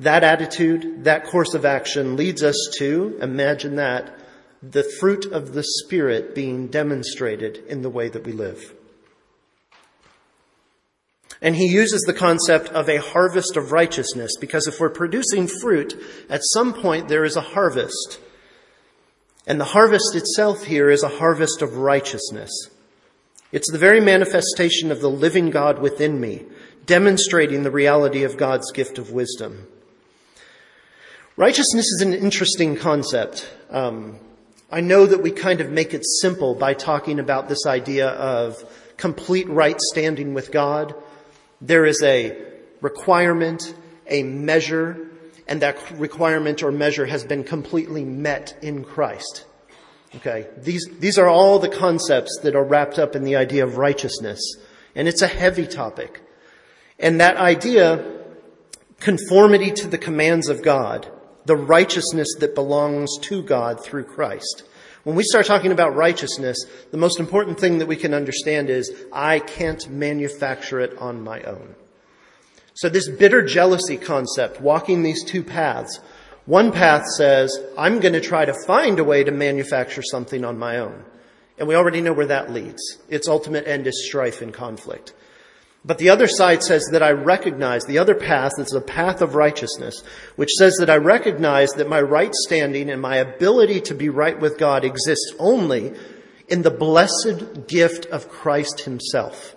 That 0.00 0.24
attitude, 0.24 1.04
that 1.04 1.24
course 1.24 1.54
of 1.54 1.64
action 1.64 2.16
leads 2.16 2.42
us 2.42 2.56
to, 2.78 3.18
imagine 3.22 3.76
that, 3.76 4.18
the 4.62 4.84
fruit 5.00 5.26
of 5.26 5.54
the 5.54 5.64
Spirit 5.64 6.34
being 6.34 6.68
demonstrated 6.68 7.58
in 7.68 7.82
the 7.82 7.90
way 7.90 8.08
that 8.08 8.24
we 8.24 8.32
live. 8.32 8.74
And 11.40 11.56
he 11.56 11.66
uses 11.66 12.02
the 12.02 12.12
concept 12.12 12.68
of 12.68 12.88
a 12.88 13.00
harvest 13.00 13.56
of 13.56 13.72
righteousness 13.72 14.32
because 14.40 14.66
if 14.66 14.78
we're 14.78 14.90
producing 14.90 15.48
fruit, 15.48 15.94
at 16.28 16.42
some 16.44 16.72
point 16.72 17.08
there 17.08 17.24
is 17.24 17.36
a 17.36 17.40
harvest. 17.40 18.20
And 19.46 19.60
the 19.60 19.64
harvest 19.64 20.14
itself 20.14 20.64
here 20.64 20.90
is 20.90 21.02
a 21.02 21.08
harvest 21.08 21.62
of 21.62 21.76
righteousness. 21.76 22.50
It's 23.50 23.70
the 23.70 23.78
very 23.78 24.00
manifestation 24.00 24.90
of 24.92 25.00
the 25.00 25.10
living 25.10 25.50
God 25.50 25.80
within 25.80 26.20
me, 26.20 26.44
demonstrating 26.86 27.62
the 27.62 27.70
reality 27.70 28.22
of 28.22 28.36
God's 28.36 28.70
gift 28.72 28.98
of 28.98 29.10
wisdom. 29.10 29.66
Righteousness 31.36 31.86
is 31.86 32.02
an 32.02 32.12
interesting 32.12 32.76
concept. 32.76 33.48
Um, 33.70 34.18
I 34.70 34.80
know 34.80 35.06
that 35.06 35.22
we 35.22 35.30
kind 35.32 35.60
of 35.60 35.70
make 35.70 35.92
it 35.92 36.02
simple 36.20 36.54
by 36.54 36.72
talking 36.74 37.18
about 37.18 37.48
this 37.48 37.66
idea 37.66 38.08
of 38.08 38.64
complete 38.96 39.48
right 39.48 39.78
standing 39.78 40.34
with 40.34 40.52
God. 40.52 40.94
There 41.62 41.86
is 41.86 42.02
a 42.02 42.36
requirement, 42.80 43.72
a 44.08 44.24
measure, 44.24 45.08
and 45.46 45.62
that 45.62 45.78
requirement 45.92 46.62
or 46.62 46.72
measure 46.72 47.06
has 47.06 47.24
been 47.24 47.44
completely 47.44 48.04
met 48.04 48.58
in 48.62 48.84
Christ. 48.84 49.46
Okay, 50.16 50.48
these, 50.58 50.84
these 50.98 51.18
are 51.18 51.28
all 51.28 51.60
the 51.60 51.68
concepts 51.68 52.40
that 52.42 52.56
are 52.56 52.64
wrapped 52.64 52.98
up 52.98 53.14
in 53.14 53.22
the 53.22 53.36
idea 53.36 53.64
of 53.64 53.78
righteousness. 53.78 54.40
And 54.94 55.06
it's 55.06 55.22
a 55.22 55.28
heavy 55.28 55.66
topic. 55.66 56.20
And 56.98 57.20
that 57.20 57.36
idea, 57.36 58.04
conformity 58.98 59.70
to 59.70 59.86
the 59.86 59.98
commands 59.98 60.48
of 60.48 60.62
God, 60.62 61.08
the 61.46 61.56
righteousness 61.56 62.28
that 62.40 62.54
belongs 62.56 63.16
to 63.22 63.42
God 63.42 63.82
through 63.82 64.04
Christ. 64.04 64.64
When 65.04 65.16
we 65.16 65.24
start 65.24 65.46
talking 65.46 65.72
about 65.72 65.96
righteousness, 65.96 66.56
the 66.92 66.96
most 66.96 67.18
important 67.18 67.58
thing 67.58 67.78
that 67.78 67.88
we 67.88 67.96
can 67.96 68.14
understand 68.14 68.70
is 68.70 68.92
I 69.12 69.40
can't 69.40 69.88
manufacture 69.90 70.78
it 70.78 70.96
on 70.98 71.22
my 71.22 71.42
own. 71.42 71.74
So 72.74 72.88
this 72.88 73.08
bitter 73.08 73.42
jealousy 73.42 73.96
concept, 73.96 74.60
walking 74.60 75.02
these 75.02 75.24
two 75.24 75.42
paths, 75.42 76.00
one 76.46 76.72
path 76.72 77.04
says, 77.16 77.56
I'm 77.76 78.00
going 78.00 78.14
to 78.14 78.20
try 78.20 78.44
to 78.44 78.54
find 78.66 78.98
a 78.98 79.04
way 79.04 79.24
to 79.24 79.32
manufacture 79.32 80.02
something 80.02 80.44
on 80.44 80.58
my 80.58 80.78
own. 80.78 81.04
And 81.58 81.68
we 81.68 81.74
already 81.74 82.00
know 82.00 82.12
where 82.12 82.26
that 82.26 82.52
leads. 82.52 82.98
Its 83.08 83.28
ultimate 83.28 83.66
end 83.66 83.86
is 83.86 84.06
strife 84.06 84.40
and 84.40 84.54
conflict. 84.54 85.14
But 85.84 85.98
the 85.98 86.10
other 86.10 86.28
side 86.28 86.62
says 86.62 86.88
that 86.92 87.02
I 87.02 87.10
recognize 87.10 87.82
the 87.82 87.98
other 87.98 88.14
path 88.14 88.52
is 88.58 88.68
the 88.68 88.80
path 88.80 89.20
of 89.20 89.34
righteousness, 89.34 90.04
which 90.36 90.50
says 90.50 90.76
that 90.78 90.90
I 90.90 90.96
recognize 90.96 91.70
that 91.70 91.88
my 91.88 92.00
right 92.00 92.32
standing 92.32 92.88
and 92.88 93.02
my 93.02 93.16
ability 93.16 93.80
to 93.82 93.94
be 93.94 94.08
right 94.08 94.38
with 94.38 94.58
God 94.58 94.84
exists 94.84 95.32
only 95.40 95.92
in 96.46 96.62
the 96.62 96.70
blessed 96.70 97.66
gift 97.66 98.06
of 98.06 98.28
Christ 98.28 98.82
himself, 98.82 99.56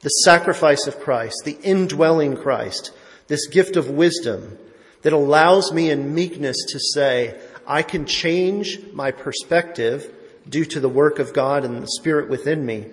the 0.00 0.08
sacrifice 0.08 0.86
of 0.86 1.00
Christ, 1.00 1.42
the 1.44 1.58
indwelling 1.62 2.36
Christ, 2.36 2.92
this 3.26 3.46
gift 3.48 3.76
of 3.76 3.90
wisdom 3.90 4.56
that 5.02 5.12
allows 5.12 5.72
me 5.72 5.90
in 5.90 6.14
meekness 6.14 6.56
to 6.70 6.80
say, 6.80 7.38
I 7.66 7.82
can 7.82 8.06
change 8.06 8.80
my 8.92 9.10
perspective 9.10 10.10
due 10.48 10.64
to 10.64 10.80
the 10.80 10.88
work 10.88 11.18
of 11.18 11.34
God 11.34 11.64
and 11.64 11.82
the 11.82 11.88
Spirit 11.98 12.30
within 12.30 12.64
me, 12.64 12.86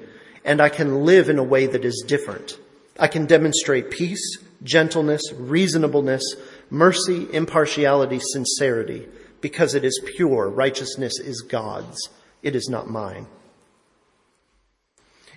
and 0.43 0.59
I 0.59 0.67
can 0.67 1.05
live 1.05 1.29
in 1.29 1.39
a 1.39 1.43
way 1.43 1.67
that 1.67 1.85
is 1.85 2.03
different. 2.05 2.57
I 2.99 3.07
can 3.07 3.25
demonstrate 3.25 3.91
peace, 3.91 4.37
gentleness, 4.63 5.21
reasonableness, 5.33 6.23
mercy, 6.69 7.27
impartiality, 7.33 8.19
sincerity, 8.19 9.07
because 9.41 9.75
it 9.75 9.83
is 9.83 9.99
pure. 10.15 10.49
Righteousness 10.49 11.19
is 11.19 11.41
God's. 11.41 12.09
It 12.41 12.55
is 12.55 12.69
not 12.69 12.89
mine. 12.89 13.27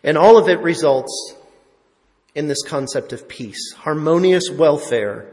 And 0.02 0.16
all 0.16 0.36
of 0.38 0.48
it 0.48 0.60
results 0.60 1.34
in 2.34 2.48
this 2.48 2.62
concept 2.62 3.12
of 3.12 3.28
peace, 3.28 3.72
harmonious 3.72 4.50
welfare 4.50 5.26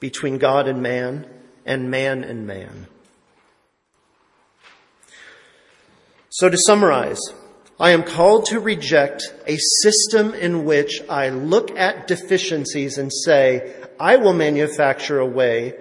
between 0.00 0.38
God 0.38 0.66
and 0.66 0.82
man, 0.82 1.28
and 1.66 1.90
man 1.90 2.24
and 2.24 2.46
man. 2.46 2.86
So 6.30 6.48
to 6.48 6.56
summarize, 6.56 7.20
I 7.80 7.92
am 7.92 8.02
called 8.02 8.44
to 8.46 8.60
reject 8.60 9.22
a 9.46 9.56
system 9.56 10.34
in 10.34 10.66
which 10.66 11.00
I 11.08 11.30
look 11.30 11.70
at 11.78 12.06
deficiencies 12.06 12.98
and 12.98 13.10
say, 13.10 13.74
I 13.98 14.16
will 14.16 14.34
manufacture 14.34 15.18
a 15.18 15.26
way, 15.26 15.78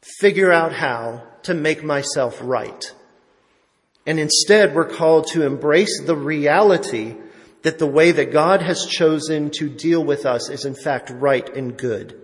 figure 0.00 0.50
out 0.50 0.72
how 0.72 1.24
to 1.42 1.52
make 1.52 1.84
myself 1.84 2.38
right. 2.42 2.82
And 4.06 4.18
instead, 4.18 4.74
we're 4.74 4.88
called 4.88 5.26
to 5.28 5.44
embrace 5.44 6.00
the 6.06 6.16
reality 6.16 7.16
that 7.62 7.78
the 7.78 7.86
way 7.86 8.10
that 8.12 8.32
God 8.32 8.62
has 8.62 8.86
chosen 8.86 9.50
to 9.58 9.68
deal 9.68 10.02
with 10.02 10.24
us 10.24 10.48
is 10.48 10.64
in 10.64 10.74
fact 10.74 11.10
right 11.10 11.46
and 11.54 11.76
good. 11.76 12.18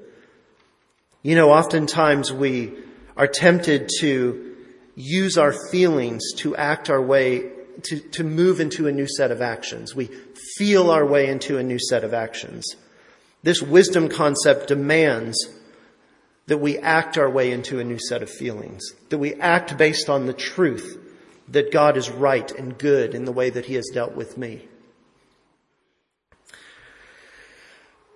You 1.22 1.35
know, 1.35 1.50
oftentimes 1.50 2.33
we 2.33 2.72
are 3.14 3.27
tempted 3.27 3.90
to 4.00 4.57
use 4.94 5.37
our 5.37 5.53
feelings 5.70 6.33
to 6.37 6.57
act 6.57 6.88
our 6.88 7.03
way, 7.03 7.50
to, 7.82 7.98
to 7.98 8.24
move 8.24 8.60
into 8.60 8.87
a 8.87 8.92
new 8.92 9.06
set 9.06 9.30
of 9.30 9.42
actions. 9.42 9.94
We 9.94 10.10
feel 10.56 10.90
our 10.90 11.04
way 11.04 11.28
into 11.28 11.58
a 11.58 11.62
new 11.62 11.78
set 11.78 12.04
of 12.04 12.14
actions. 12.14 12.64
This 13.42 13.60
wisdom 13.60 14.08
concept 14.08 14.68
demands 14.68 15.37
that 16.46 16.58
we 16.58 16.78
act 16.78 17.18
our 17.18 17.30
way 17.30 17.50
into 17.52 17.78
a 17.78 17.84
new 17.84 17.98
set 17.98 18.22
of 18.22 18.30
feelings, 18.30 18.82
that 19.08 19.18
we 19.18 19.34
act 19.34 19.76
based 19.76 20.08
on 20.08 20.26
the 20.26 20.32
truth 20.32 20.98
that 21.48 21.72
God 21.72 21.96
is 21.96 22.10
right 22.10 22.50
and 22.52 22.76
good 22.78 23.14
in 23.14 23.24
the 23.24 23.32
way 23.32 23.50
that 23.50 23.66
He 23.66 23.74
has 23.74 23.90
dealt 23.92 24.14
with 24.14 24.38
me. 24.38 24.66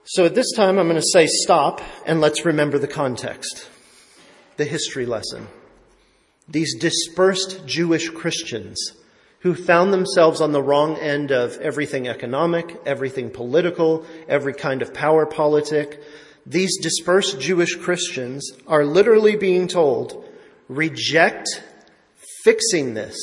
So 0.05 0.25
at 0.25 0.35
this 0.35 0.53
time, 0.57 0.79
I'm 0.79 0.88
going 0.88 1.01
to 1.01 1.07
say 1.12 1.27
stop 1.27 1.83
and 2.07 2.21
let's 2.21 2.47
remember 2.47 2.79
the 2.79 2.87
context, 2.87 3.68
the 4.57 4.64
history 4.64 5.05
lesson. 5.05 5.49
These 6.49 6.79
dispersed 6.79 7.66
Jewish 7.66 8.09
Christians 8.09 8.92
who 9.40 9.55
found 9.55 9.92
themselves 9.92 10.40
on 10.40 10.53
the 10.53 10.62
wrong 10.62 10.96
end 10.96 11.31
of 11.31 11.59
everything 11.59 12.09
economic, 12.09 12.81
everything 12.85 13.31
political, 13.31 14.05
every 14.29 14.53
kind 14.53 14.83
of 14.83 14.92
power 14.92 15.27
politic. 15.27 16.03
These 16.44 16.81
dispersed 16.81 17.40
Jewish 17.40 17.77
Christians 17.77 18.51
are 18.66 18.85
literally 18.85 19.37
being 19.37 19.68
told, 19.68 20.24
reject 20.68 21.62
fixing 22.42 22.94
this. 22.94 23.16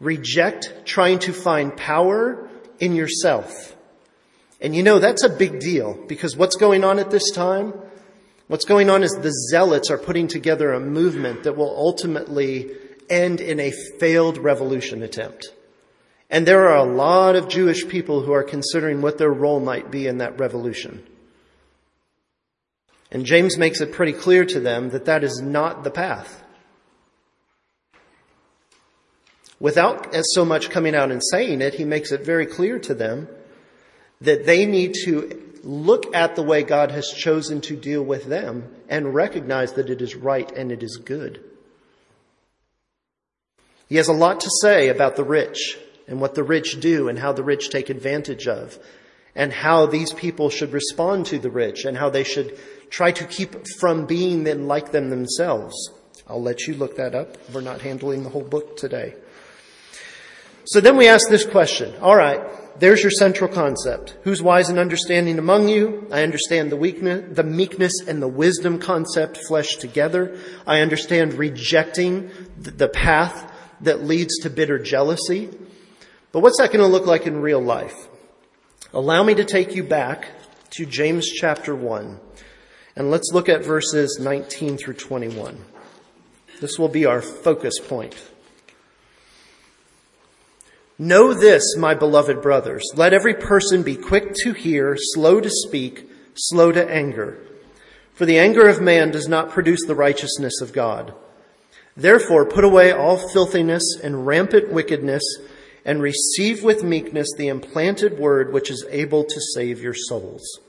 Reject 0.00 0.72
trying 0.84 1.20
to 1.20 1.32
find 1.32 1.76
power 1.76 2.48
in 2.80 2.94
yourself. 2.94 3.74
And 4.60 4.74
you 4.74 4.82
know, 4.82 4.98
that's 4.98 5.22
a 5.22 5.28
big 5.28 5.60
deal 5.60 5.94
because 6.06 6.36
what's 6.36 6.56
going 6.56 6.84
on 6.84 6.98
at 6.98 7.10
this 7.10 7.30
time? 7.30 7.74
What's 8.48 8.64
going 8.64 8.90
on 8.90 9.02
is 9.02 9.10
the 9.12 9.32
zealots 9.50 9.90
are 9.90 9.98
putting 9.98 10.28
together 10.28 10.72
a 10.72 10.80
movement 10.80 11.42
that 11.44 11.56
will 11.56 11.74
ultimately 11.76 12.70
end 13.10 13.40
in 13.40 13.60
a 13.60 13.72
failed 13.98 14.38
revolution 14.38 15.02
attempt. 15.02 15.48
And 16.28 16.46
there 16.46 16.68
are 16.68 16.76
a 16.76 16.92
lot 16.92 17.36
of 17.36 17.48
Jewish 17.48 17.86
people 17.86 18.22
who 18.22 18.32
are 18.32 18.42
considering 18.42 19.00
what 19.00 19.18
their 19.18 19.32
role 19.32 19.60
might 19.60 19.90
be 19.90 20.06
in 20.06 20.18
that 20.18 20.38
revolution. 20.40 21.06
And 23.12 23.24
James 23.24 23.56
makes 23.56 23.80
it 23.80 23.92
pretty 23.92 24.12
clear 24.12 24.44
to 24.44 24.58
them 24.58 24.90
that 24.90 25.04
that 25.04 25.22
is 25.22 25.40
not 25.40 25.84
the 25.84 25.90
path. 25.90 26.42
Without 29.58 30.14
so 30.34 30.44
much 30.44 30.68
coming 30.68 30.94
out 30.94 31.10
and 31.10 31.22
saying 31.30 31.62
it, 31.62 31.74
he 31.74 31.84
makes 31.84 32.12
it 32.12 32.26
very 32.26 32.44
clear 32.44 32.78
to 32.80 32.94
them 32.94 33.28
that 34.20 34.44
they 34.44 34.66
need 34.66 34.94
to 35.04 35.42
look 35.62 36.14
at 36.14 36.36
the 36.36 36.42
way 36.42 36.62
God 36.62 36.90
has 36.90 37.08
chosen 37.10 37.60
to 37.62 37.76
deal 37.76 38.02
with 38.02 38.26
them 38.26 38.74
and 38.88 39.14
recognize 39.14 39.72
that 39.74 39.90
it 39.90 40.02
is 40.02 40.14
right 40.14 40.50
and 40.52 40.70
it 40.70 40.82
is 40.82 40.96
good. 40.96 41.42
He 43.88 43.96
has 43.96 44.08
a 44.08 44.12
lot 44.12 44.40
to 44.40 44.50
say 44.60 44.88
about 44.88 45.16
the 45.16 45.24
rich 45.24 45.78
and 46.08 46.20
what 46.20 46.34
the 46.34 46.42
rich 46.42 46.80
do 46.80 47.08
and 47.08 47.18
how 47.18 47.32
the 47.32 47.44
rich 47.44 47.70
take 47.70 47.90
advantage 47.90 48.46
of 48.46 48.78
and 49.34 49.52
how 49.52 49.86
these 49.86 50.12
people 50.12 50.50
should 50.50 50.72
respond 50.72 51.26
to 51.26 51.38
the 51.38 51.50
rich 51.50 51.84
and 51.84 51.96
how 51.96 52.10
they 52.10 52.24
should 52.24 52.58
try 52.90 53.12
to 53.12 53.24
keep 53.24 53.66
from 53.78 54.06
being 54.06 54.44
like 54.66 54.92
them 54.92 55.10
themselves. 55.10 55.74
I'll 56.26 56.42
let 56.42 56.66
you 56.66 56.74
look 56.74 56.96
that 56.96 57.14
up. 57.14 57.36
We're 57.52 57.60
not 57.60 57.82
handling 57.82 58.24
the 58.24 58.30
whole 58.30 58.42
book 58.42 58.76
today. 58.76 59.14
So 60.64 60.80
then 60.80 60.96
we 60.96 61.06
ask 61.06 61.28
this 61.28 61.44
question. 61.44 61.94
All 62.00 62.16
right 62.16 62.40
there's 62.78 63.02
your 63.02 63.10
central 63.10 63.50
concept. 63.50 64.16
Who's 64.22 64.42
wise 64.42 64.68
and 64.68 64.78
understanding 64.78 65.38
among 65.38 65.68
you? 65.68 66.06
I 66.12 66.22
understand 66.22 66.70
the 66.70 66.76
weakness, 66.76 67.34
the 67.34 67.42
meekness 67.42 67.92
and 68.06 68.20
the 68.20 68.28
wisdom 68.28 68.78
concept 68.78 69.38
fleshed 69.38 69.80
together. 69.80 70.38
I 70.66 70.80
understand 70.80 71.34
rejecting 71.34 72.30
the 72.58 72.88
path 72.88 73.52
that 73.80 74.04
leads 74.04 74.38
to 74.38 74.50
bitter 74.50 74.78
jealousy. 74.78 75.50
But 76.32 76.40
what's 76.40 76.58
that 76.58 76.72
going 76.72 76.84
to 76.84 76.86
look 76.86 77.06
like 77.06 77.26
in 77.26 77.40
real 77.40 77.60
life? 77.60 78.08
Allow 78.92 79.22
me 79.22 79.34
to 79.34 79.44
take 79.44 79.74
you 79.74 79.82
back 79.82 80.28
to 80.70 80.86
James 80.86 81.26
chapter 81.26 81.74
1. 81.74 82.20
And 82.96 83.10
let's 83.10 83.30
look 83.32 83.48
at 83.48 83.64
verses 83.64 84.18
19 84.20 84.78
through 84.78 84.94
21. 84.94 85.64
This 86.60 86.78
will 86.78 86.88
be 86.88 87.04
our 87.04 87.20
focus 87.20 87.74
point. 87.78 88.16
Know 90.98 91.34
this, 91.34 91.76
my 91.76 91.94
beloved 91.94 92.40
brothers. 92.40 92.82
Let 92.94 93.12
every 93.12 93.34
person 93.34 93.82
be 93.82 93.96
quick 93.96 94.32
to 94.44 94.54
hear, 94.54 94.96
slow 94.98 95.42
to 95.42 95.50
speak, 95.50 96.08
slow 96.34 96.72
to 96.72 96.90
anger. 96.90 97.38
For 98.14 98.24
the 98.24 98.38
anger 98.38 98.66
of 98.66 98.80
man 98.80 99.10
does 99.10 99.28
not 99.28 99.50
produce 99.50 99.84
the 99.84 99.94
righteousness 99.94 100.62
of 100.62 100.72
God. 100.72 101.12
Therefore, 101.96 102.44
put 102.44 102.64
away 102.64 102.92
all 102.92 103.16
filthiness 103.16 103.98
and 104.02 104.26
rampant 104.26 104.70
wickedness 104.70 105.22
and 105.84 106.02
receive 106.02 106.62
with 106.62 106.82
meekness 106.82 107.28
the 107.36 107.48
implanted 107.48 108.18
word 108.18 108.52
which 108.52 108.70
is 108.70 108.84
able 108.90 109.24
to 109.24 109.40
save 109.54 109.80
your 109.80 109.94
souls. 109.94 110.60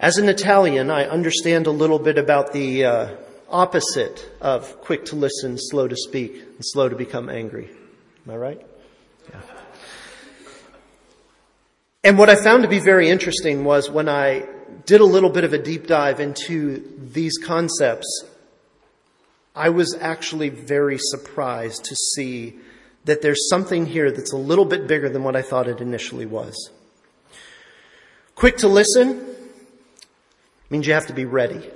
As 0.00 0.16
an 0.16 0.28
Italian, 0.28 0.90
I 0.90 1.06
understand 1.06 1.66
a 1.66 1.70
little 1.70 1.98
bit 1.98 2.18
about 2.18 2.52
the 2.52 2.84
uh, 2.84 3.16
opposite 3.48 4.30
of 4.40 4.80
quick 4.80 5.06
to 5.06 5.16
listen, 5.16 5.56
slow 5.58 5.88
to 5.88 5.96
speak, 5.96 6.36
and 6.36 6.58
slow 6.60 6.88
to 6.88 6.96
become 6.96 7.28
angry. 7.28 7.70
Am 8.26 8.34
I 8.34 8.36
right? 8.36 8.66
Yeah. 9.30 9.40
And 12.02 12.18
what 12.18 12.28
I 12.28 12.36
found 12.36 12.64
to 12.64 12.68
be 12.68 12.80
very 12.80 13.08
interesting 13.08 13.64
was 13.64 13.90
when 13.90 14.08
I 14.08 14.46
did 14.86 15.00
a 15.00 15.04
little 15.04 15.30
bit 15.30 15.44
of 15.44 15.52
a 15.52 15.58
deep 15.58 15.86
dive 15.86 16.20
into 16.20 16.82
these 16.98 17.38
concepts, 17.38 18.24
I 19.54 19.68
was 19.70 19.96
actually 20.00 20.48
very 20.48 20.98
surprised 20.98 21.84
to 21.84 21.94
see 21.94 22.58
that 23.04 23.22
there's 23.22 23.48
something 23.48 23.86
here 23.86 24.10
that's 24.10 24.32
a 24.32 24.36
little 24.36 24.64
bit 24.64 24.86
bigger 24.86 25.08
than 25.08 25.22
what 25.22 25.36
I 25.36 25.42
thought 25.42 25.68
it 25.68 25.80
initially 25.80 26.26
was. 26.26 26.70
Quick 28.34 28.58
to 28.58 28.68
listen 28.68 29.24
means 30.70 30.86
you 30.86 30.94
have 30.94 31.06
to 31.06 31.12
be 31.12 31.24
ready. 31.24 31.70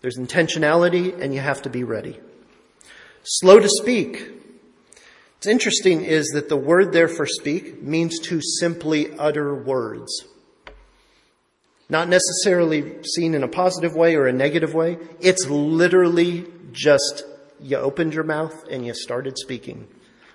There's 0.00 0.18
intentionality 0.18 1.18
and 1.20 1.34
you 1.34 1.40
have 1.40 1.62
to 1.62 1.70
be 1.70 1.82
ready. 1.82 2.20
Slow 3.24 3.58
to 3.58 3.68
speak. 3.68 4.30
What's 5.34 5.46
interesting 5.46 6.04
is 6.04 6.28
that 6.34 6.48
the 6.48 6.56
word 6.56 6.92
there 6.92 7.08
for 7.08 7.26
speak 7.26 7.82
means 7.82 8.18
to 8.20 8.40
simply 8.40 9.12
utter 9.18 9.54
words. 9.54 10.24
Not 11.88 12.08
necessarily 12.08 13.02
seen 13.02 13.34
in 13.34 13.42
a 13.42 13.48
positive 13.48 13.94
way 13.94 14.16
or 14.16 14.26
a 14.26 14.32
negative 14.32 14.74
way. 14.74 14.98
It's 15.20 15.46
literally 15.46 16.46
just 16.72 17.24
you 17.60 17.76
opened 17.76 18.14
your 18.14 18.24
mouth 18.24 18.66
and 18.70 18.84
you 18.84 18.94
started 18.94 19.38
speaking. 19.38 19.88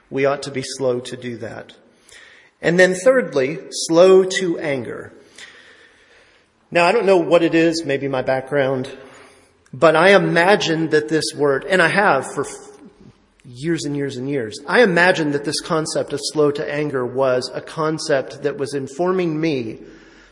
We 0.09 0.25
ought 0.25 0.43
to 0.43 0.51
be 0.51 0.63
slow 0.63 0.99
to 1.01 1.17
do 1.17 1.37
that. 1.37 1.73
And 2.61 2.79
then 2.79 2.93
thirdly, 2.93 3.59
slow 3.71 4.23
to 4.23 4.59
anger. 4.59 5.13
Now 6.71 6.85
I 6.85 6.91
don't 6.91 7.05
know 7.05 7.17
what 7.17 7.43
it 7.43 7.55
is, 7.55 7.83
maybe 7.85 8.07
my 8.07 8.21
background, 8.21 8.95
but 9.73 9.95
I 9.95 10.15
imagine 10.15 10.89
that 10.89 11.09
this 11.09 11.25
word, 11.35 11.65
and 11.65 11.81
I 11.81 11.87
have 11.87 12.31
for 12.33 12.45
years 13.45 13.85
and 13.85 13.95
years 13.95 14.17
and 14.17 14.29
years, 14.29 14.59
I 14.67 14.83
imagine 14.83 15.31
that 15.31 15.45
this 15.45 15.61
concept 15.61 16.13
of 16.13 16.19
slow 16.21 16.51
to 16.51 16.71
anger 16.71 17.05
was 17.05 17.49
a 17.53 17.61
concept 17.61 18.43
that 18.43 18.57
was 18.57 18.73
informing 18.73 19.39
me 19.39 19.79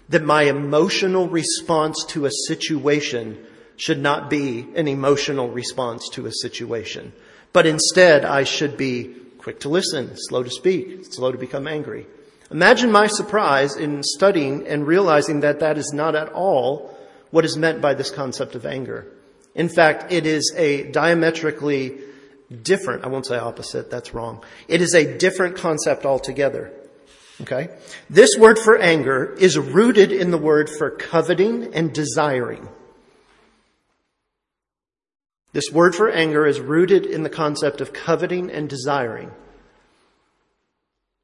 that 0.10 0.24
my 0.24 0.44
emotional 0.44 1.28
response 1.28 2.06
to 2.06 2.26
a 2.26 2.32
situation 2.48 3.46
should 3.76 4.00
not 4.00 4.30
be 4.30 4.68
an 4.76 4.88
emotional 4.88 5.50
response 5.50 6.10
to 6.10 6.26
a 6.26 6.32
situation, 6.32 7.14
but 7.54 7.66
instead 7.66 8.26
I 8.26 8.44
should 8.44 8.78
be 8.78 9.16
quick 9.38 9.60
to 9.62 9.70
listen, 9.70 10.16
slow 10.16 10.44
to 10.44 10.50
speak, 10.50 11.06
slow 11.06 11.32
to 11.32 11.38
become 11.38 11.68
angry. 11.68 12.08
Imagine 12.50 12.92
my 12.92 13.08
surprise 13.08 13.76
in 13.76 14.04
studying 14.04 14.68
and 14.68 14.88
realizing 14.88 15.42
that 15.42 15.60
that 15.60 15.78
is 15.78 15.92
not 15.94 16.16
at 16.16 16.30
all 16.34 16.98
what 17.32 17.46
is 17.46 17.58
meant 17.58 17.82
by 17.82 17.94
this 17.94 18.10
concept 18.10 18.56
of 18.56 18.66
anger. 18.66 19.06
In 19.54 19.70
fact, 19.70 20.12
it 20.12 20.26
is 20.26 20.54
a 20.56 20.90
diametrically 20.92 21.98
different, 22.62 23.04
I 23.04 23.08
won't 23.08 23.26
say 23.26 23.38
opposite, 23.38 23.92
that's 23.92 24.14
wrong. 24.14 24.44
It 24.68 24.82
is 24.82 24.94
a 24.94 25.18
different 25.18 25.58
concept 25.58 26.06
altogether. 26.06 26.72
Okay? 27.42 27.70
This 28.10 28.36
word 28.38 28.58
for 28.58 28.78
anger 28.78 29.34
is 29.40 29.58
rooted 29.58 30.12
in 30.12 30.32
the 30.32 30.38
word 30.38 30.70
for 30.70 30.90
coveting 30.90 31.74
and 31.74 31.94
desiring. 31.94 32.68
This 35.54 35.72
word 35.72 35.96
for 35.96 36.10
anger 36.10 36.46
is 36.46 36.60
rooted 36.60 37.06
in 37.06 37.24
the 37.24 37.30
concept 37.30 37.82
of 37.82 37.94
coveting 37.94 38.50
and 38.50 38.70
desiring. 38.70 39.32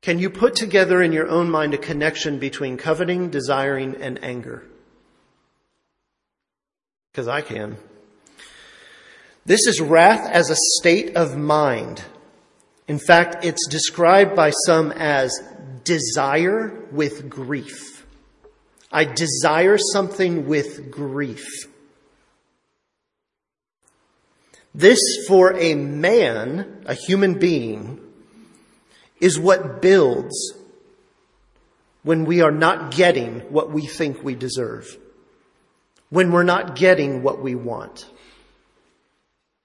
Can 0.02 0.20
you 0.20 0.30
put 0.30 0.56
together 0.56 1.02
in 1.02 1.14
your 1.14 1.30
own 1.30 1.50
mind 1.50 1.74
a 1.74 1.78
connection 1.78 2.38
between 2.38 2.78
coveting, 2.78 3.30
desiring, 3.30 3.96
and 3.96 4.24
anger? 4.24 4.64
Because 7.12 7.28
I 7.28 7.42
can. 7.42 7.78
This 9.46 9.68
is 9.68 9.80
wrath 9.80 10.30
as 10.30 10.50
a 10.50 10.56
state 10.80 11.16
of 11.16 11.38
mind. 11.38 12.04
In 12.88 13.00
fact, 13.00 13.46
it's 13.46 13.68
described 13.68 14.36
by 14.36 14.50
some 14.66 14.92
as 14.92 15.32
desire 15.84 16.88
with 16.92 17.30
grief. 17.30 18.06
I 18.92 19.06
desire 19.06 19.78
something 19.78 20.48
with 20.48 20.92
grief. 20.92 21.68
This 24.76 25.00
for 25.28 25.54
a 25.58 25.76
man, 25.76 26.84
a 26.86 26.94
human 26.94 27.40
being, 27.40 28.00
is 29.20 29.40
what 29.40 29.82
builds 29.82 30.54
when 32.04 32.26
we 32.26 32.42
are 32.42 32.52
not 32.52 32.92
getting 32.92 33.40
what 33.52 33.72
we 33.72 33.86
think 33.86 34.24
we 34.24 34.36
deserve. 34.36 34.98
When 36.10 36.32
we're 36.32 36.44
not 36.44 36.76
getting 36.76 37.24
what 37.24 37.42
we 37.42 37.56
want. 37.56 38.06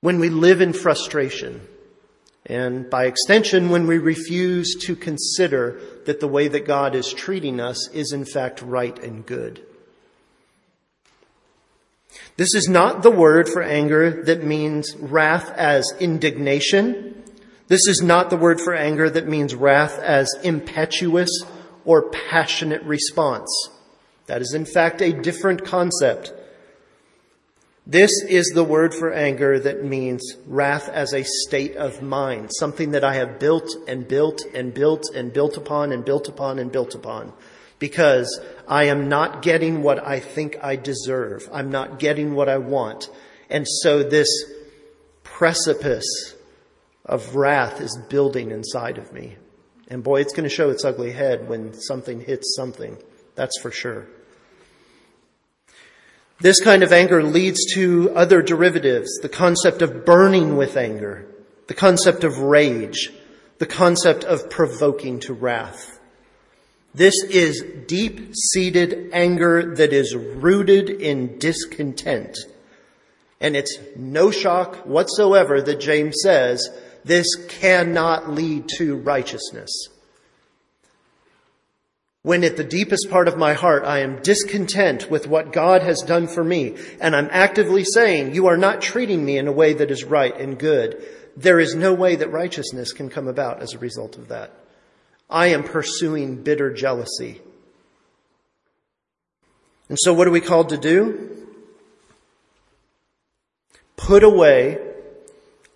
When 0.00 0.18
we 0.20 0.30
live 0.30 0.60
in 0.60 0.72
frustration 0.72 1.66
and 2.48 2.88
by 2.88 3.04
extension, 3.04 3.68
when 3.68 3.86
we 3.86 3.98
refuse 3.98 4.74
to 4.86 4.96
consider 4.96 5.80
that 6.06 6.20
the 6.20 6.28
way 6.28 6.48
that 6.48 6.66
God 6.66 6.94
is 6.94 7.12
treating 7.12 7.60
us 7.60 7.90
is 7.90 8.12
in 8.12 8.24
fact 8.24 8.62
right 8.62 8.98
and 9.02 9.24
good. 9.26 9.62
This 12.38 12.54
is 12.54 12.68
not 12.68 13.02
the 13.02 13.10
word 13.10 13.48
for 13.48 13.62
anger 13.62 14.22
that 14.24 14.44
means 14.44 14.96
wrath 14.96 15.50
as 15.50 15.92
indignation. 16.00 17.22
This 17.66 17.86
is 17.86 18.00
not 18.00 18.30
the 18.30 18.36
word 18.36 18.60
for 18.60 18.74
anger 18.74 19.10
that 19.10 19.28
means 19.28 19.54
wrath 19.54 19.98
as 19.98 20.32
impetuous 20.42 21.30
or 21.84 22.10
passionate 22.10 22.82
response. 22.84 23.50
That 24.26 24.40
is 24.40 24.54
in 24.54 24.64
fact 24.64 25.02
a 25.02 25.12
different 25.12 25.64
concept. 25.64 26.32
This 27.90 28.22
is 28.28 28.52
the 28.54 28.64
word 28.64 28.94
for 28.94 29.10
anger 29.10 29.58
that 29.58 29.82
means 29.82 30.36
wrath 30.46 30.90
as 30.90 31.14
a 31.14 31.24
state 31.24 31.74
of 31.76 32.02
mind, 32.02 32.50
something 32.52 32.90
that 32.90 33.02
I 33.02 33.14
have 33.14 33.38
built 33.38 33.74
and 33.88 34.06
built 34.06 34.42
and 34.54 34.74
built 34.74 35.04
and 35.14 35.32
built 35.32 35.56
upon 35.56 35.92
and 35.92 36.04
built 36.04 36.28
upon 36.28 36.58
and 36.58 36.70
built 36.70 36.94
upon 36.94 37.32
because 37.78 38.40
I 38.68 38.84
am 38.84 39.08
not 39.08 39.40
getting 39.40 39.82
what 39.82 40.06
I 40.06 40.20
think 40.20 40.58
I 40.62 40.76
deserve. 40.76 41.48
I'm 41.50 41.70
not 41.70 41.98
getting 41.98 42.34
what 42.34 42.50
I 42.50 42.58
want. 42.58 43.08
And 43.48 43.66
so 43.66 44.02
this 44.02 44.28
precipice 45.22 46.34
of 47.06 47.36
wrath 47.36 47.80
is 47.80 47.98
building 48.10 48.50
inside 48.50 48.98
of 48.98 49.14
me. 49.14 49.36
And 49.88 50.04
boy, 50.04 50.20
it's 50.20 50.34
going 50.34 50.46
to 50.46 50.54
show 50.54 50.68
its 50.68 50.84
ugly 50.84 51.12
head 51.12 51.48
when 51.48 51.72
something 51.72 52.20
hits 52.20 52.54
something. 52.54 52.98
That's 53.34 53.58
for 53.62 53.70
sure. 53.70 54.08
This 56.40 56.60
kind 56.60 56.84
of 56.84 56.92
anger 56.92 57.22
leads 57.22 57.74
to 57.74 58.12
other 58.14 58.42
derivatives, 58.42 59.18
the 59.22 59.28
concept 59.28 59.82
of 59.82 60.04
burning 60.04 60.56
with 60.56 60.76
anger, 60.76 61.26
the 61.66 61.74
concept 61.74 62.22
of 62.22 62.38
rage, 62.38 63.12
the 63.58 63.66
concept 63.66 64.22
of 64.22 64.48
provoking 64.48 65.18
to 65.20 65.32
wrath. 65.32 65.98
This 66.94 67.24
is 67.24 67.64
deep-seated 67.88 69.10
anger 69.12 69.74
that 69.74 69.92
is 69.92 70.14
rooted 70.14 70.88
in 70.90 71.38
discontent. 71.38 72.38
And 73.40 73.56
it's 73.56 73.76
no 73.96 74.30
shock 74.30 74.86
whatsoever 74.86 75.60
that 75.60 75.80
James 75.80 76.16
says 76.22 76.68
this 77.04 77.34
cannot 77.48 78.30
lead 78.30 78.68
to 78.76 78.96
righteousness 78.96 79.88
when 82.22 82.44
at 82.44 82.56
the 82.56 82.64
deepest 82.64 83.08
part 83.10 83.28
of 83.28 83.38
my 83.38 83.54
heart 83.54 83.84
I 83.84 84.00
am 84.00 84.20
discontent 84.22 85.10
with 85.10 85.26
what 85.26 85.52
God 85.52 85.82
has 85.82 86.02
done 86.02 86.26
for 86.26 86.42
me, 86.42 86.76
and 87.00 87.14
I'm 87.14 87.28
actively 87.30 87.84
saying, 87.84 88.34
you 88.34 88.48
are 88.48 88.56
not 88.56 88.82
treating 88.82 89.24
me 89.24 89.38
in 89.38 89.46
a 89.46 89.52
way 89.52 89.72
that 89.74 89.90
is 89.90 90.04
right 90.04 90.36
and 90.36 90.58
good, 90.58 91.04
there 91.36 91.60
is 91.60 91.74
no 91.74 91.94
way 91.94 92.16
that 92.16 92.32
righteousness 92.32 92.92
can 92.92 93.08
come 93.08 93.28
about 93.28 93.62
as 93.62 93.74
a 93.74 93.78
result 93.78 94.18
of 94.18 94.28
that. 94.28 94.52
I 95.30 95.48
am 95.48 95.62
pursuing 95.62 96.42
bitter 96.42 96.72
jealousy. 96.72 97.40
And 99.88 99.98
so 100.00 100.12
what 100.12 100.26
are 100.26 100.32
we 100.32 100.40
called 100.40 100.70
to 100.70 100.76
do? 100.76 101.46
Put 103.96 104.22
away 104.22 104.78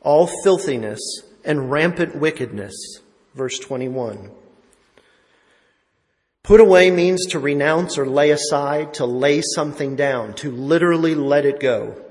all 0.00 0.28
filthiness 0.42 1.00
and 1.44 1.70
rampant 1.70 2.16
wickedness. 2.16 2.74
Verse 3.34 3.58
21. 3.58 4.30
Put 6.42 6.60
away 6.60 6.90
means 6.90 7.26
to 7.26 7.38
renounce 7.38 7.96
or 7.98 8.06
lay 8.06 8.30
aside, 8.30 8.94
to 8.94 9.06
lay 9.06 9.42
something 9.54 9.94
down, 9.94 10.34
to 10.34 10.50
literally 10.50 11.14
let 11.14 11.46
it 11.46 11.60
go. 11.60 12.02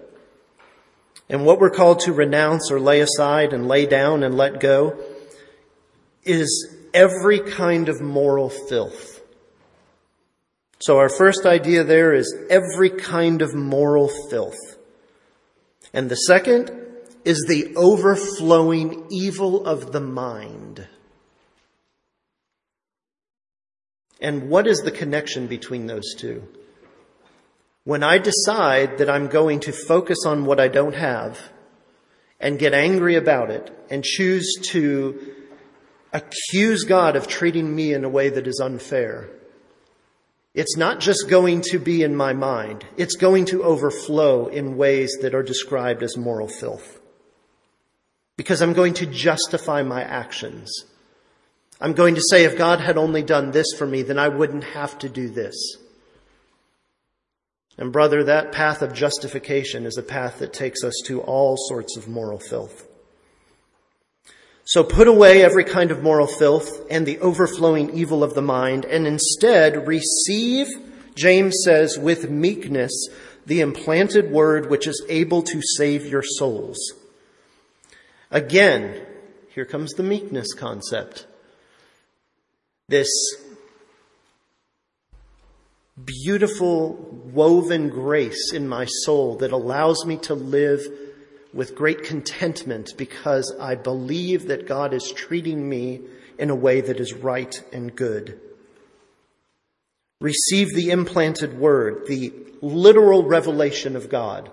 And 1.27 1.45
what 1.45 1.59
we're 1.59 1.69
called 1.69 2.01
to 2.01 2.13
renounce 2.13 2.71
or 2.71 2.79
lay 2.79 3.01
aside 3.01 3.51
and 3.51 3.67
lay 3.67 3.85
down 3.85 4.23
and 4.23 4.35
let 4.35 4.59
go 4.59 4.97
is 6.23 6.75
every 6.93 7.39
kind 7.39 7.89
of 7.89 8.01
moral 8.01 8.49
filth. 8.49 9.21
So 10.79 10.97
our 10.97 11.09
first 11.09 11.45
idea 11.45 11.83
there 11.83 12.13
is 12.13 12.33
every 12.49 12.89
kind 12.89 13.41
of 13.41 13.53
moral 13.53 14.09
filth. 14.29 14.77
And 15.93 16.09
the 16.09 16.15
second 16.15 16.71
is 17.23 17.45
the 17.47 17.75
overflowing 17.75 19.07
evil 19.11 19.65
of 19.65 19.91
the 19.91 20.01
mind. 20.01 20.87
And 24.21 24.49
what 24.49 24.67
is 24.67 24.81
the 24.81 24.91
connection 24.91 25.47
between 25.47 25.87
those 25.87 26.13
two? 26.15 26.47
When 27.83 28.03
I 28.03 28.19
decide 28.19 28.99
that 28.99 29.09
I'm 29.09 29.27
going 29.27 29.61
to 29.61 29.71
focus 29.71 30.19
on 30.25 30.45
what 30.45 30.59
I 30.59 30.67
don't 30.67 30.93
have 30.93 31.39
and 32.39 32.59
get 32.59 32.73
angry 32.73 33.15
about 33.15 33.49
it 33.49 33.75
and 33.89 34.03
choose 34.03 34.53
to 34.69 35.35
accuse 36.13 36.83
God 36.83 37.15
of 37.15 37.27
treating 37.27 37.75
me 37.75 37.93
in 37.93 38.03
a 38.03 38.09
way 38.09 38.29
that 38.29 38.45
is 38.45 38.61
unfair, 38.63 39.29
it's 40.53 40.77
not 40.77 40.99
just 40.99 41.29
going 41.29 41.61
to 41.71 41.79
be 41.79 42.03
in 42.03 42.15
my 42.15 42.33
mind. 42.33 42.85
It's 42.97 43.15
going 43.15 43.45
to 43.45 43.63
overflow 43.63 44.47
in 44.47 44.77
ways 44.77 45.17
that 45.21 45.33
are 45.33 45.43
described 45.43 46.03
as 46.03 46.17
moral 46.17 46.49
filth. 46.49 46.99
Because 48.37 48.61
I'm 48.61 48.73
going 48.73 48.93
to 48.95 49.05
justify 49.05 49.81
my 49.81 50.03
actions. 50.03 50.71
I'm 51.81 51.93
going 51.93 52.13
to 52.15 52.21
say, 52.21 52.43
if 52.43 52.57
God 52.57 52.79
had 52.79 52.97
only 52.97 53.23
done 53.23 53.51
this 53.51 53.73
for 53.75 53.87
me, 53.87 54.03
then 54.03 54.19
I 54.19 54.27
wouldn't 54.27 54.63
have 54.63 54.99
to 54.99 55.09
do 55.09 55.29
this. 55.29 55.55
And 57.77 57.91
brother, 57.91 58.23
that 58.25 58.51
path 58.51 58.83
of 58.83 58.93
justification 58.93 59.87
is 59.87 59.97
a 59.97 60.03
path 60.03 60.37
that 60.39 60.53
takes 60.53 60.83
us 60.83 60.93
to 61.05 61.21
all 61.21 61.57
sorts 61.57 61.97
of 61.97 62.07
moral 62.07 62.37
filth. 62.37 62.87
So 64.63 64.83
put 64.83 65.07
away 65.07 65.43
every 65.43 65.63
kind 65.63 65.89
of 65.89 66.03
moral 66.03 66.27
filth 66.27 66.85
and 66.91 67.05
the 67.05 67.17
overflowing 67.17 67.97
evil 67.97 68.23
of 68.23 68.35
the 68.35 68.43
mind, 68.43 68.85
and 68.85 69.07
instead 69.07 69.87
receive, 69.87 70.67
James 71.15 71.55
says, 71.65 71.97
with 71.97 72.29
meekness, 72.29 73.09
the 73.47 73.61
implanted 73.61 74.29
word 74.29 74.69
which 74.69 74.85
is 74.85 75.03
able 75.09 75.41
to 75.41 75.61
save 75.75 76.05
your 76.05 76.23
souls. 76.23 76.77
Again, 78.29 79.03
here 79.49 79.65
comes 79.65 79.93
the 79.93 80.03
meekness 80.03 80.53
concept. 80.53 81.25
This 82.91 83.09
beautiful 86.03 86.93
woven 87.33 87.89
grace 87.89 88.51
in 88.53 88.67
my 88.67 88.85
soul 88.85 89.37
that 89.37 89.53
allows 89.53 90.05
me 90.05 90.17
to 90.17 90.35
live 90.35 90.81
with 91.53 91.75
great 91.75 92.03
contentment 92.03 92.91
because 92.97 93.55
I 93.59 93.75
believe 93.75 94.47
that 94.47 94.67
God 94.67 94.93
is 94.93 95.09
treating 95.15 95.67
me 95.67 96.01
in 96.37 96.49
a 96.49 96.55
way 96.55 96.81
that 96.81 96.99
is 96.99 97.13
right 97.13 97.63
and 97.71 97.95
good. 97.95 98.39
Receive 100.19 100.73
the 100.73 100.91
implanted 100.91 101.57
word, 101.57 102.07
the 102.07 102.33
literal 102.61 103.23
revelation 103.23 103.95
of 103.95 104.09
God, 104.09 104.51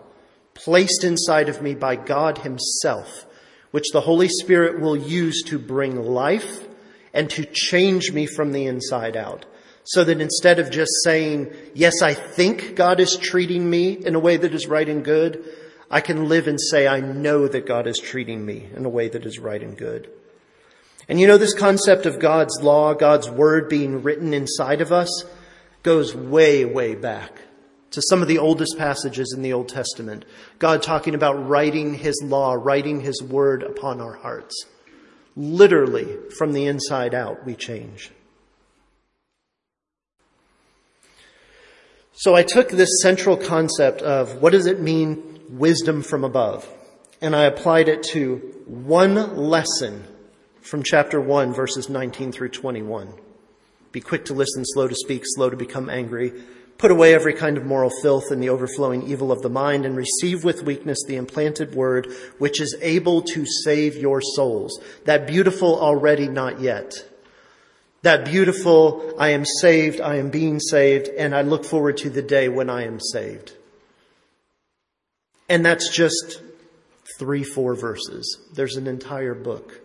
placed 0.55 1.03
inside 1.03 1.49
of 1.49 1.61
me 1.61 1.75
by 1.75 1.97
God 1.97 2.39
Himself, 2.39 3.27
which 3.73 3.91
the 3.93 4.03
Holy 4.03 4.29
Spirit 4.29 4.81
will 4.81 4.97
use 4.97 5.43
to 5.47 5.59
bring 5.59 6.05
life 6.05 6.68
and 7.13 7.29
to 7.31 7.45
change 7.45 8.13
me 8.13 8.27
from 8.27 8.53
the 8.53 8.67
inside 8.67 9.17
out. 9.17 9.47
So 9.85 10.05
that 10.05 10.21
instead 10.21 10.59
of 10.59 10.71
just 10.71 10.91
saying, 11.03 11.51
yes, 11.75 12.03
I 12.03 12.13
think 12.13 12.77
God 12.77 13.01
is 13.01 13.17
treating 13.17 13.69
me 13.69 13.93
in 13.93 14.15
a 14.15 14.21
way 14.21 14.37
that 14.37 14.55
is 14.55 14.67
right 14.67 14.89
and 14.89 15.03
good, 15.03 15.43
I 15.91 16.03
can 16.03 16.29
live 16.29 16.47
and 16.47 16.61
say, 16.61 16.87
I 16.87 17.01
know 17.01 17.49
that 17.49 17.67
God 17.67 17.87
is 17.87 17.99
treating 17.99 18.45
me 18.45 18.69
in 18.77 18.85
a 18.85 18.91
way 18.91 19.09
that 19.09 19.25
is 19.25 19.39
right 19.39 19.63
and 19.63 19.77
good. 19.77 20.11
And 21.09 21.19
you 21.19 21.27
know, 21.27 21.39
this 21.39 21.55
concept 21.55 22.05
of 22.05 22.21
God's 22.21 22.61
law, 22.61 22.93
God's 22.93 23.31
word 23.31 23.71
being 23.71 24.03
written 24.03 24.35
inside 24.35 24.83
of 24.83 24.93
us 24.93 25.25
goes 25.83 26.15
way, 26.15 26.67
way 26.67 26.95
back 26.95 27.41
to 27.93 28.03
some 28.03 28.21
of 28.21 28.29
the 28.29 28.39
oldest 28.39 28.77
passages 28.77 29.33
in 29.35 29.43
the 29.43 29.55
Old 29.55 29.71
Testament. 29.71 30.27
God 30.59 30.83
talking 30.83 31.15
about 31.15 31.49
writing 31.49 31.95
his 31.95 32.21
law, 32.23 32.53
writing 32.53 33.01
his 33.01 33.23
word 33.23 33.63
upon 33.63 34.03
our 34.03 34.13
hearts. 34.13 34.67
Literally, 35.39 36.17
from 36.37 36.53
the 36.53 36.67
inside 36.67 37.15
out, 37.15 37.47
we 37.47 37.55
change. 37.55 38.11
So 42.13 42.35
I 42.35 42.43
took 42.43 42.71
this 42.71 43.01
central 43.03 43.37
concept 43.37 44.03
of 44.03 44.43
what 44.43 44.51
does 44.51 44.67
it 44.67 44.81
mean, 44.81 45.41
wisdom 45.49 46.03
from 46.03 46.25
above, 46.25 46.69
and 47.21 47.37
I 47.37 47.45
applied 47.45 47.89
it 47.89 48.03
to 48.15 48.39
one 48.67 49.37
lesson 49.37 50.03
from 50.61 50.83
chapter 50.83 51.21
1, 51.21 51.53
verses 51.53 51.89
19 51.89 52.33
through 52.33 52.49
21. 52.49 53.15
Be 53.93 54.01
quick 54.01 54.25
to 54.25 54.35
listen, 54.35 54.65
slow 54.67 54.89
to 54.89 54.95
speak, 54.97 55.23
slow 55.25 55.51
to 55.51 55.57
become 55.57 55.89
angry. 55.89 56.33
Put 56.79 56.93
away 56.93 57.13
every 57.13 57.35
kind 57.35 57.57
of 57.57 57.67
moral 57.67 57.91
filth 58.03 58.31
and 58.31 58.41
the 58.41 58.51
overflowing 58.51 59.03
evil 59.03 59.33
of 59.33 59.43
the 59.43 59.51
mind, 59.51 59.85
and 59.85 59.97
receive 59.97 60.45
with 60.45 60.63
weakness 60.63 60.99
the 61.07 61.17
implanted 61.17 61.75
word, 61.75 62.07
which 62.39 62.61
is 62.61 62.77
able 62.81 63.23
to 63.23 63.45
save 63.45 63.97
your 63.97 64.21
souls. 64.21 64.81
That 65.05 65.27
beautiful 65.27 65.79
already 65.79 66.29
not 66.29 66.61
yet. 66.61 66.93
That 68.03 68.25
beautiful, 68.25 69.15
I 69.19 69.31
am 69.31 69.45
saved, 69.45 70.01
I 70.01 70.17
am 70.17 70.31
being 70.31 70.61
saved, 70.61 71.09
and 71.09 71.35
I 71.35 71.43
look 71.43 71.65
forward 71.65 71.97
to 71.99 72.11
the 72.11 72.23
day 72.23 72.49
when 72.49 72.71
I 72.71 72.85
am 72.85 73.01
saved. 73.01 73.53
And 75.49 75.67
that's 75.67 75.95
just 75.95 76.41
three, 77.19 77.43
four 77.43 77.75
verses. 77.75 78.39
There's 78.55 78.77
an 78.77 78.87
entire 78.87 79.35
book 79.35 79.81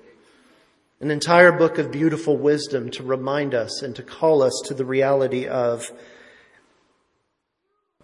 an 1.04 1.12
entire 1.12 1.52
book 1.52 1.80
of 1.80 1.92
beautiful 1.92 2.38
wisdom 2.38 2.90
to 2.90 3.04
remind 3.04 3.54
us 3.54 3.82
and 3.82 3.94
to 3.94 4.02
call 4.02 4.42
us 4.42 4.54
to 4.64 4.74
the 4.74 4.86
reality 4.86 5.46
of 5.48 5.92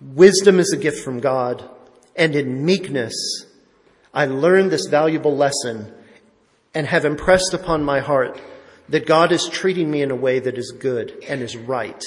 wisdom 0.01 0.59
is 0.59 0.71
a 0.73 0.77
gift 0.77 1.03
from 1.03 1.19
God, 1.19 1.67
and 2.15 2.35
in 2.35 2.65
meekness, 2.65 3.45
I 4.13 4.25
learned 4.25 4.71
this 4.71 4.87
valuable 4.87 5.35
lesson 5.35 5.93
and 6.73 6.87
have 6.87 7.05
impressed 7.05 7.53
upon 7.53 7.83
my 7.83 7.99
heart 7.99 8.39
that 8.87 9.05
God 9.05 9.31
is 9.31 9.47
treating 9.47 9.91
me 9.91 10.01
in 10.01 10.11
a 10.11 10.15
way 10.15 10.39
that 10.39 10.57
is 10.57 10.71
good 10.71 11.23
and 11.27 11.41
is 11.41 11.55
right. 11.55 12.03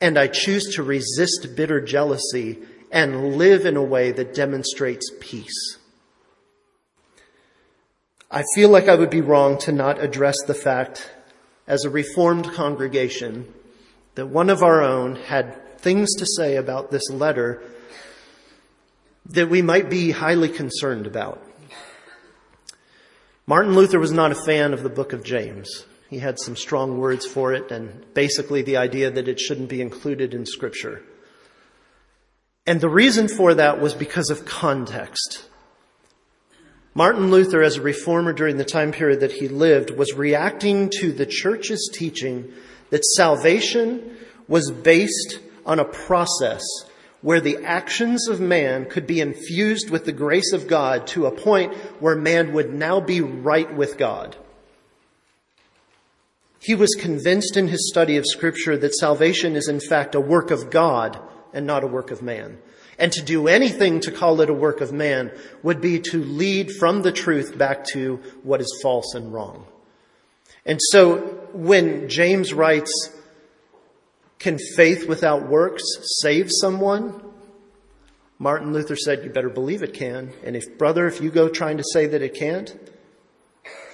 And 0.00 0.18
I 0.18 0.26
choose 0.26 0.74
to 0.74 0.82
resist 0.82 1.54
bitter 1.56 1.80
jealousy 1.80 2.58
and 2.90 3.36
live 3.36 3.66
in 3.66 3.76
a 3.76 3.82
way 3.82 4.12
that 4.12 4.34
demonstrates 4.34 5.10
peace. 5.20 5.78
I 8.30 8.44
feel 8.54 8.70
like 8.70 8.88
I 8.88 8.94
would 8.94 9.10
be 9.10 9.20
wrong 9.20 9.58
to 9.58 9.72
not 9.72 10.02
address 10.02 10.36
the 10.46 10.54
fact, 10.54 11.10
as 11.66 11.84
a 11.84 11.90
reformed 11.90 12.52
congregation, 12.52 13.52
that 14.14 14.26
one 14.26 14.50
of 14.50 14.62
our 14.62 14.82
own 14.82 15.16
had 15.16 15.61
things 15.82 16.14
to 16.14 16.26
say 16.26 16.56
about 16.56 16.90
this 16.90 17.10
letter 17.10 17.62
that 19.26 19.50
we 19.50 19.62
might 19.62 19.90
be 19.90 20.12
highly 20.12 20.48
concerned 20.48 21.06
about. 21.06 21.42
Martin 23.46 23.74
Luther 23.74 23.98
was 23.98 24.12
not 24.12 24.32
a 24.32 24.44
fan 24.46 24.72
of 24.72 24.82
the 24.82 24.88
book 24.88 25.12
of 25.12 25.24
James. 25.24 25.84
He 26.08 26.18
had 26.18 26.38
some 26.38 26.56
strong 26.56 26.98
words 26.98 27.26
for 27.26 27.52
it 27.52 27.70
and 27.70 28.04
basically 28.14 28.62
the 28.62 28.76
idea 28.76 29.10
that 29.10 29.28
it 29.28 29.40
shouldn't 29.40 29.68
be 29.68 29.80
included 29.80 30.34
in 30.34 30.46
scripture. 30.46 31.02
And 32.66 32.80
the 32.80 32.88
reason 32.88 33.26
for 33.26 33.54
that 33.54 33.80
was 33.80 33.94
because 33.94 34.30
of 34.30 34.44
context. 34.44 35.48
Martin 36.94 37.30
Luther, 37.30 37.62
as 37.62 37.78
a 37.78 37.82
reformer 37.82 38.32
during 38.32 38.58
the 38.58 38.64
time 38.64 38.92
period 38.92 39.20
that 39.20 39.32
he 39.32 39.48
lived, 39.48 39.90
was 39.90 40.12
reacting 40.12 40.90
to 41.00 41.10
the 41.10 41.26
church's 41.26 41.90
teaching 41.92 42.52
that 42.90 43.04
salvation 43.04 44.16
was 44.46 44.70
based 44.70 45.40
on 45.64 45.78
a 45.78 45.84
process 45.84 46.62
where 47.20 47.40
the 47.40 47.64
actions 47.64 48.28
of 48.28 48.40
man 48.40 48.84
could 48.84 49.06
be 49.06 49.20
infused 49.20 49.90
with 49.90 50.04
the 50.04 50.12
grace 50.12 50.52
of 50.52 50.66
God 50.66 51.06
to 51.08 51.26
a 51.26 51.30
point 51.30 51.74
where 52.00 52.16
man 52.16 52.52
would 52.52 52.74
now 52.74 53.00
be 53.00 53.20
right 53.20 53.72
with 53.74 53.96
God. 53.96 54.36
He 56.60 56.74
was 56.74 56.94
convinced 56.98 57.56
in 57.56 57.68
his 57.68 57.88
study 57.88 58.16
of 58.16 58.26
scripture 58.26 58.76
that 58.76 58.94
salvation 58.94 59.56
is 59.56 59.68
in 59.68 59.80
fact 59.80 60.14
a 60.14 60.20
work 60.20 60.50
of 60.50 60.70
God 60.70 61.18
and 61.52 61.66
not 61.66 61.84
a 61.84 61.88
work 61.88 62.10
of 62.10 62.22
man. 62.22 62.58
And 62.98 63.10
to 63.12 63.22
do 63.22 63.48
anything 63.48 64.00
to 64.00 64.12
call 64.12 64.40
it 64.40 64.50
a 64.50 64.54
work 64.54 64.80
of 64.80 64.92
man 64.92 65.32
would 65.62 65.80
be 65.80 65.98
to 66.00 66.22
lead 66.22 66.70
from 66.72 67.02
the 67.02 67.12
truth 67.12 67.56
back 67.56 67.84
to 67.92 68.20
what 68.42 68.60
is 68.60 68.80
false 68.82 69.14
and 69.14 69.32
wrong. 69.32 69.66
And 70.64 70.78
so 70.80 71.18
when 71.52 72.08
James 72.08 72.52
writes, 72.52 73.10
can 74.42 74.58
faith 74.58 75.08
without 75.08 75.48
works 75.48 75.84
save 76.20 76.48
someone? 76.50 77.22
Martin 78.40 78.72
Luther 78.72 78.96
said, 78.96 79.22
you 79.22 79.30
better 79.30 79.48
believe 79.48 79.84
it 79.84 79.94
can. 79.94 80.32
And 80.42 80.56
if, 80.56 80.76
brother, 80.76 81.06
if 81.06 81.20
you 81.20 81.30
go 81.30 81.48
trying 81.48 81.76
to 81.76 81.84
say 81.92 82.06
that 82.06 82.22
it 82.22 82.34
can't, 82.34 82.76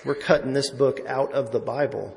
we're 0.07 0.15
cutting 0.15 0.55
this 0.55 0.71
book 0.71 1.01
out 1.07 1.35
of 1.35 1.53
the 1.53 1.61
Bible. 1.61 2.17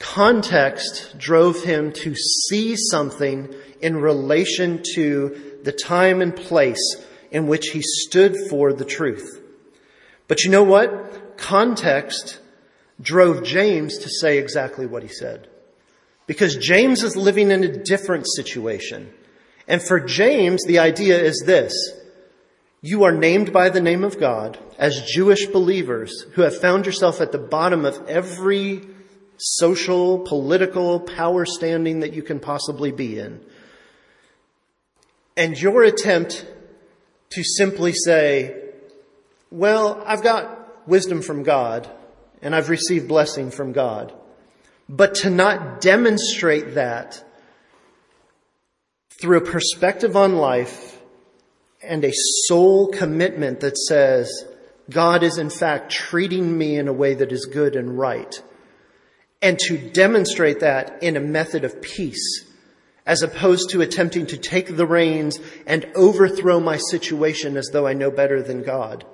Context 0.00 1.16
drove 1.16 1.62
him 1.62 1.92
to 1.92 2.16
see 2.16 2.74
something 2.74 3.54
in 3.80 3.96
relation 3.96 4.82
to 4.96 5.60
the 5.62 5.70
time 5.70 6.20
and 6.20 6.34
place 6.34 6.96
in 7.30 7.46
which 7.46 7.68
he 7.68 7.80
stood 7.80 8.34
for 8.50 8.72
the 8.72 8.84
truth. 8.84 9.40
But 10.26 10.42
you 10.42 10.50
know 10.50 10.64
what? 10.64 11.38
Context 11.38 12.40
drove 13.00 13.44
James 13.44 13.98
to 13.98 14.08
say 14.08 14.38
exactly 14.38 14.86
what 14.86 15.04
he 15.04 15.08
said. 15.08 15.46
Because 16.32 16.56
James 16.56 17.02
is 17.02 17.14
living 17.14 17.50
in 17.50 17.62
a 17.62 17.84
different 17.84 18.26
situation. 18.26 19.12
And 19.68 19.82
for 19.82 20.00
James, 20.00 20.64
the 20.64 20.78
idea 20.78 21.22
is 21.22 21.42
this. 21.44 21.74
You 22.80 23.04
are 23.04 23.12
named 23.12 23.52
by 23.52 23.68
the 23.68 23.82
name 23.82 24.02
of 24.02 24.18
God 24.18 24.58
as 24.78 25.02
Jewish 25.02 25.44
believers 25.44 26.22
who 26.32 26.40
have 26.40 26.58
found 26.58 26.86
yourself 26.86 27.20
at 27.20 27.32
the 27.32 27.38
bottom 27.38 27.84
of 27.84 28.08
every 28.08 28.80
social, 29.36 30.20
political 30.20 31.00
power 31.00 31.44
standing 31.44 32.00
that 32.00 32.14
you 32.14 32.22
can 32.22 32.40
possibly 32.40 32.92
be 32.92 33.18
in. 33.18 33.44
And 35.36 35.60
your 35.60 35.82
attempt 35.82 36.46
to 37.32 37.44
simply 37.44 37.92
say, 37.92 38.70
well, 39.50 40.02
I've 40.06 40.22
got 40.22 40.88
wisdom 40.88 41.20
from 41.20 41.42
God 41.42 41.90
and 42.40 42.54
I've 42.56 42.70
received 42.70 43.06
blessing 43.06 43.50
from 43.50 43.72
God, 43.72 44.14
but 44.92 45.16
to 45.16 45.30
not 45.30 45.80
demonstrate 45.80 46.74
that 46.74 47.24
through 49.20 49.38
a 49.38 49.50
perspective 49.50 50.16
on 50.16 50.36
life 50.36 51.00
and 51.82 52.04
a 52.04 52.12
soul 52.46 52.88
commitment 52.88 53.60
that 53.60 53.76
says, 53.76 54.30
God 54.90 55.22
is 55.22 55.38
in 55.38 55.50
fact 55.50 55.90
treating 55.90 56.56
me 56.56 56.76
in 56.76 56.86
a 56.86 56.92
way 56.92 57.14
that 57.14 57.32
is 57.32 57.46
good 57.46 57.74
and 57.74 57.98
right 57.98 58.40
and 59.42 59.58
to 59.58 59.76
demonstrate 59.76 60.60
that 60.60 61.02
in 61.02 61.16
a 61.16 61.20
method 61.20 61.64
of 61.64 61.82
peace, 61.82 62.46
as 63.04 63.22
opposed 63.22 63.70
to 63.70 63.80
attempting 63.80 64.26
to 64.26 64.36
take 64.36 64.76
the 64.76 64.86
reins 64.86 65.40
and 65.66 65.84
overthrow 65.96 66.60
my 66.60 66.76
situation 66.76 67.56
as 67.56 67.68
though 67.72 67.86
I 67.86 67.92
know 67.92 68.12
better 68.12 68.40
than 68.40 68.62
God, 68.62 69.04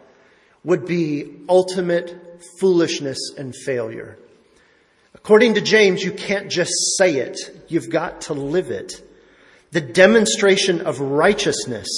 would 0.62 0.84
be 0.84 1.36
ultimate 1.48 2.42
foolishness 2.60 3.18
and 3.38 3.56
failure. 3.56 4.18
According 5.14 5.54
to 5.54 5.60
James, 5.60 6.02
you 6.02 6.12
can't 6.12 6.50
just 6.50 6.72
say 6.96 7.16
it, 7.16 7.38
you've 7.68 7.90
got 7.90 8.22
to 8.22 8.34
live 8.34 8.70
it. 8.70 9.02
The 9.70 9.80
demonstration 9.80 10.80
of 10.82 11.00
righteousness 11.00 11.88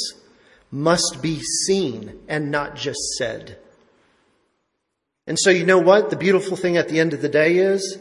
must 0.70 1.18
be 1.22 1.40
seen 1.40 2.18
and 2.28 2.50
not 2.50 2.76
just 2.76 3.00
said. 3.18 3.58
And 5.26 5.38
so 5.38 5.50
you 5.50 5.64
know 5.64 5.78
what? 5.78 6.10
The 6.10 6.16
beautiful 6.16 6.56
thing 6.56 6.76
at 6.76 6.88
the 6.88 6.98
end 6.98 7.12
of 7.12 7.22
the 7.22 7.28
day 7.28 7.58
is 7.58 7.98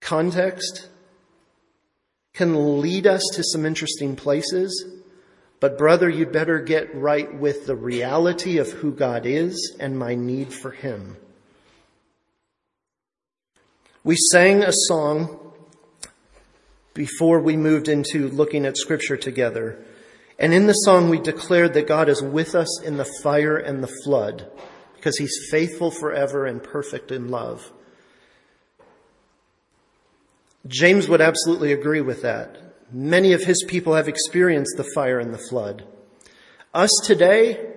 context 0.00 0.88
can 2.32 2.80
lead 2.80 3.06
us 3.06 3.22
to 3.32 3.42
some 3.42 3.64
interesting 3.64 4.14
places. 4.14 4.84
But 5.58 5.78
brother, 5.78 6.08
you'd 6.08 6.32
better 6.32 6.60
get 6.60 6.94
right 6.94 7.34
with 7.34 7.66
the 7.66 7.74
reality 7.74 8.58
of 8.58 8.70
who 8.70 8.92
God 8.92 9.24
is 9.24 9.74
and 9.80 9.98
my 9.98 10.14
need 10.14 10.52
for 10.52 10.70
Him. 10.70 11.16
We 14.06 14.14
sang 14.14 14.62
a 14.62 14.70
song 14.72 15.36
before 16.94 17.40
we 17.40 17.56
moved 17.56 17.88
into 17.88 18.28
looking 18.28 18.64
at 18.64 18.76
scripture 18.76 19.16
together. 19.16 19.84
And 20.38 20.54
in 20.54 20.68
the 20.68 20.74
song, 20.74 21.10
we 21.10 21.18
declared 21.18 21.74
that 21.74 21.88
God 21.88 22.08
is 22.08 22.22
with 22.22 22.54
us 22.54 22.80
in 22.82 22.98
the 22.98 23.10
fire 23.24 23.56
and 23.56 23.82
the 23.82 23.92
flood 24.04 24.48
because 24.94 25.18
he's 25.18 25.48
faithful 25.50 25.90
forever 25.90 26.46
and 26.46 26.62
perfect 26.62 27.10
in 27.10 27.30
love. 27.32 27.72
James 30.68 31.08
would 31.08 31.20
absolutely 31.20 31.72
agree 31.72 32.00
with 32.00 32.22
that. 32.22 32.76
Many 32.92 33.32
of 33.32 33.42
his 33.42 33.64
people 33.64 33.94
have 33.96 34.06
experienced 34.06 34.76
the 34.76 34.88
fire 34.94 35.18
and 35.18 35.34
the 35.34 35.46
flood. 35.50 35.84
Us 36.72 36.92
today, 37.02 37.72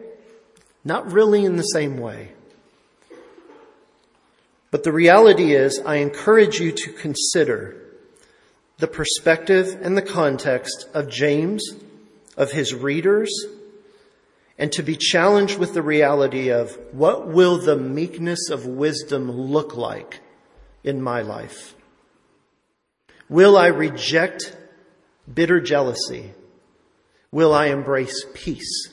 not 0.86 1.11
really 1.11 1.43
in 1.43 1.55
the 1.55 1.63
same 1.63 1.97
way. 1.97 2.34
But 4.72 4.84
the 4.84 4.91
reality 4.91 5.53
is, 5.53 5.80
I 5.86 5.95
encourage 5.95 6.59
you 6.59 6.72
to 6.72 6.91
consider 6.93 7.76
the 8.78 8.88
perspective 8.88 9.78
and 9.82 9.97
the 9.97 10.01
context 10.01 10.88
of 10.93 11.09
James, 11.09 11.63
of 12.38 12.51
his 12.51 12.74
readers, 12.74 13.30
and 14.57 14.72
to 14.74 14.84
be 14.84 14.95
challenged 14.95 15.57
with 15.57 15.74
the 15.74 15.82
reality 15.82 16.49
of 16.49 16.78
what 16.91 17.28
will 17.28 17.57
the 17.57 17.78
meekness 17.78 18.49
of 18.49 18.65
wisdom 18.65 19.32
look 19.32 19.76
like 19.76 20.20
in 20.84 21.01
my 21.01 21.22
life? 21.22 21.76
Will 23.28 23.57
I 23.57 23.67
reject 23.67 24.55
bitter 25.32 25.59
jealousy? 25.59 26.34
Will 27.32 27.53
I 27.53 27.67
embrace 27.67 28.26
peace? 28.34 28.89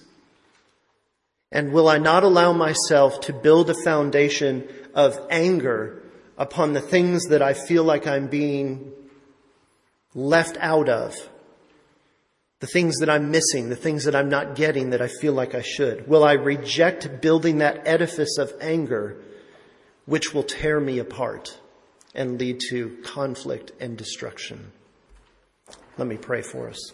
And 1.53 1.73
will 1.73 1.89
I 1.89 1.99
not 1.99 2.25
allow 2.25 2.53
myself 2.53 3.21
to 3.23 3.33
build 3.33 3.71
a 3.71 3.83
foundation 3.85 4.69
of 4.95 5.19
anger 5.31 6.03
upon 6.37 6.73
the 6.73 6.81
things 6.81 7.25
that 7.27 7.43
I 7.43 7.55
feel 7.55 7.85
like 7.85 8.07
I'm 8.07 8.27
being 8.27 8.93
left 10.15 10.57
out 10.61 10.89
of? 10.89 11.15
The 12.61 12.67
things 12.67 12.97
that 12.99 13.11
I'm 13.11 13.31
missing, 13.31 13.69
the 13.69 13.77
things 13.77 14.05
that 14.05 14.17
I'm 14.17 14.29
not 14.29 14.55
getting 14.55 14.91
that 14.91 15.03
I 15.03 15.09
feel 15.09 15.35
like 15.35 15.55
I 15.55 15.63
should? 15.63 16.09
Will 16.09 16.25
I 16.25 16.33
reject 16.33 17.21
building 17.21 17.59
that 17.59 17.87
edifice 17.87 18.39
of 18.39 18.53
anger 18.61 19.23
which 20.07 20.33
will 20.33 20.43
tear 20.43 20.81
me 20.81 20.99
apart? 20.99 21.59
and 22.17 22.41
lead 22.41 22.59
to 22.71 22.97
conflict 23.05 23.73
and 23.79 23.97
destruction. 23.97 24.73
Let 25.99 26.09
me 26.09 26.17
pray 26.17 26.43
for 26.43 26.69
us. 26.69 26.93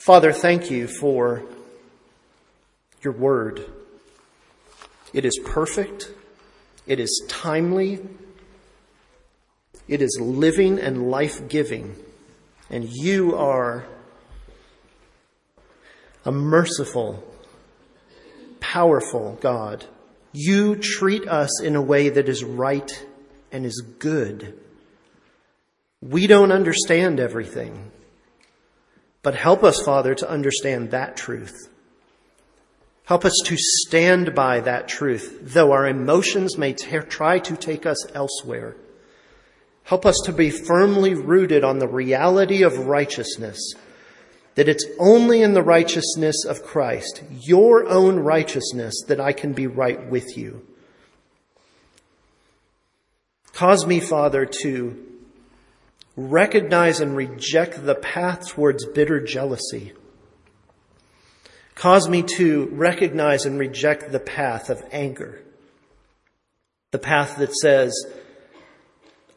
Father, 0.00 0.32
thank 0.32 0.70
you 0.70 0.86
for 0.86 1.42
your 3.02 3.12
word. 3.12 3.70
It 5.12 5.26
is 5.26 5.38
perfect. 5.44 6.10
It 6.86 6.98
is 6.98 7.22
timely. 7.28 8.00
It 9.86 10.00
is 10.00 10.18
living 10.18 10.78
and 10.78 11.10
life 11.10 11.46
giving. 11.50 11.96
And 12.70 12.88
you 12.88 13.36
are 13.36 13.84
a 16.24 16.32
merciful, 16.32 17.22
powerful 18.58 19.36
God. 19.42 19.84
You 20.32 20.76
treat 20.76 21.28
us 21.28 21.60
in 21.60 21.76
a 21.76 21.82
way 21.82 22.08
that 22.08 22.26
is 22.26 22.42
right 22.42 23.06
and 23.52 23.66
is 23.66 23.82
good. 23.98 24.58
We 26.00 26.26
don't 26.26 26.52
understand 26.52 27.20
everything, 27.20 27.90
but 29.22 29.34
help 29.34 29.62
us, 29.62 29.82
Father, 29.82 30.14
to 30.14 30.30
understand 30.30 30.90
that 30.90 31.16
truth. 31.16 31.68
Help 33.04 33.24
us 33.24 33.34
to 33.44 33.56
stand 33.56 34.34
by 34.34 34.60
that 34.60 34.88
truth, 34.88 35.38
though 35.42 35.72
our 35.72 35.86
emotions 35.86 36.56
may 36.56 36.72
t- 36.72 36.98
try 37.08 37.38
to 37.40 37.56
take 37.56 37.84
us 37.84 38.10
elsewhere. 38.14 38.76
Help 39.84 40.06
us 40.06 40.20
to 40.24 40.32
be 40.32 40.50
firmly 40.50 41.14
rooted 41.14 41.64
on 41.64 41.78
the 41.78 41.88
reality 41.88 42.62
of 42.62 42.86
righteousness 42.86 43.74
that 44.54 44.68
it's 44.68 44.84
only 44.98 45.42
in 45.42 45.54
the 45.54 45.62
righteousness 45.62 46.44
of 46.44 46.62
Christ, 46.62 47.22
your 47.30 47.88
own 47.88 48.18
righteousness, 48.18 48.94
that 49.08 49.20
I 49.20 49.32
can 49.32 49.52
be 49.52 49.66
right 49.66 50.06
with 50.10 50.36
you. 50.36 50.66
Cause 53.52 53.86
me, 53.86 54.00
Father, 54.00 54.46
to 54.62 55.09
recognize 56.28 57.00
and 57.00 57.16
reject 57.16 57.84
the 57.84 57.94
path 57.94 58.48
towards 58.48 58.84
bitter 58.86 59.20
jealousy. 59.20 59.92
Cause 61.74 62.08
me 62.08 62.22
to 62.36 62.66
recognize 62.72 63.46
and 63.46 63.58
reject 63.58 64.12
the 64.12 64.20
path 64.20 64.68
of 64.68 64.82
anger. 64.92 65.42
The 66.90 66.98
path 66.98 67.36
that 67.38 67.54
says, 67.54 67.94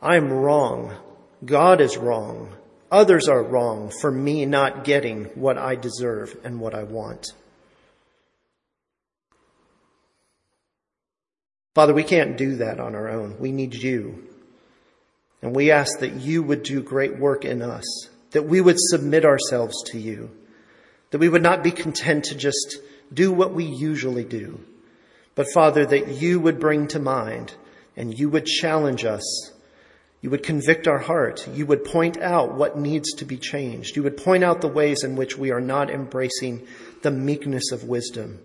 I'm 0.02 0.32
wrong. 0.32 0.98
God 1.46 1.80
is 1.80 1.98
wrong. 1.98 2.54
Others 2.92 3.30
are 3.30 3.44
wrong 3.44 3.92
for 4.02 4.12
me 4.12 4.46
not 4.46 4.84
getting 4.84 5.26
what 5.36 5.58
I 5.58 5.76
deserve 5.76 6.36
and 6.44 6.60
what 6.60 6.76
I 6.76 6.84
want. 6.84 7.28
Father, 11.76 11.94
we 11.94 12.04
can't 12.04 12.38
do 12.38 12.58
that 12.58 12.80
on 12.80 12.94
our 12.94 13.10
own. 13.10 13.40
We 13.40 13.52
need 13.52 13.74
you. 13.74 14.33
And 15.44 15.56
we 15.56 15.70
ask 15.70 16.00
that 16.00 16.14
you 16.14 16.42
would 16.42 16.64
do 16.64 16.82
great 16.82 17.20
work 17.20 17.46
in 17.46 17.62
us, 17.62 17.86
that 18.32 18.48
we 18.48 18.60
would 18.60 18.78
submit 18.80 19.26
ourselves 19.26 19.76
to 19.92 20.00
you, 20.00 20.32
that 21.12 21.20
we 21.20 21.30
would 21.30 21.44
not 21.44 21.64
be 21.64 21.70
content 21.70 22.24
to 22.26 22.36
just 22.36 22.78
do 23.14 23.32
what 23.32 23.54
we 23.54 23.66
usually 23.66 24.24
do, 24.24 24.60
but 25.36 25.52
Father, 25.54 25.86
that 25.86 26.08
you 26.08 26.40
would 26.40 26.60
bring 26.60 26.88
to 26.88 27.00
mind 27.00 27.54
and 27.96 28.18
you 28.18 28.30
would 28.30 28.48
challenge 28.48 29.06
us 29.06 29.54
you 30.24 30.30
would 30.30 30.42
convict 30.42 30.88
our 30.88 31.00
heart. 31.00 31.46
You 31.50 31.66
would 31.66 31.84
point 31.84 32.18
out 32.22 32.54
what 32.54 32.78
needs 32.78 33.12
to 33.16 33.26
be 33.26 33.36
changed. 33.36 33.98
You 33.98 34.04
would 34.04 34.16
point 34.16 34.42
out 34.42 34.62
the 34.62 34.70
ways 34.70 35.04
in 35.04 35.18
which 35.18 35.38
we 35.38 35.52
are 35.52 35.60
not 35.60 35.90
embracing 35.90 36.66
the 37.02 37.12
meekness 37.12 37.74
of 37.74 37.84
wisdom 37.84 38.40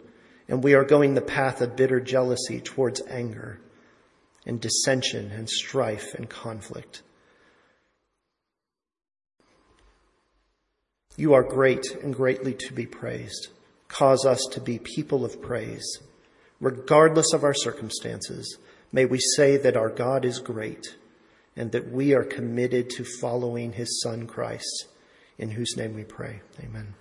and 0.48 0.64
we 0.64 0.74
are 0.74 0.82
going 0.82 1.14
the 1.14 1.20
path 1.20 1.60
of 1.60 1.76
bitter 1.76 2.00
jealousy 2.00 2.60
towards 2.60 3.00
anger 3.08 3.60
and 4.48 4.60
dissension 4.60 5.30
and 5.30 5.48
strife 5.48 6.14
and 6.14 6.28
conflict. 6.28 7.02
You 11.16 11.34
are 11.34 11.42
great 11.42 11.86
and 12.02 12.14
greatly 12.14 12.54
to 12.54 12.72
be 12.72 12.86
praised. 12.86 13.48
Cause 13.88 14.24
us 14.24 14.44
to 14.52 14.60
be 14.60 14.78
people 14.78 15.24
of 15.24 15.42
praise. 15.42 15.98
Regardless 16.60 17.32
of 17.32 17.44
our 17.44 17.54
circumstances, 17.54 18.58
may 18.92 19.04
we 19.04 19.18
say 19.36 19.56
that 19.56 19.76
our 19.76 19.90
God 19.90 20.24
is 20.24 20.40
great 20.40 20.96
and 21.56 21.72
that 21.72 21.90
we 21.90 22.14
are 22.14 22.24
committed 22.24 22.88
to 22.90 23.04
following 23.20 23.72
his 23.72 24.00
son 24.00 24.26
Christ, 24.26 24.86
in 25.38 25.50
whose 25.50 25.76
name 25.76 25.94
we 25.94 26.04
pray. 26.04 26.40
Amen. 26.62 26.94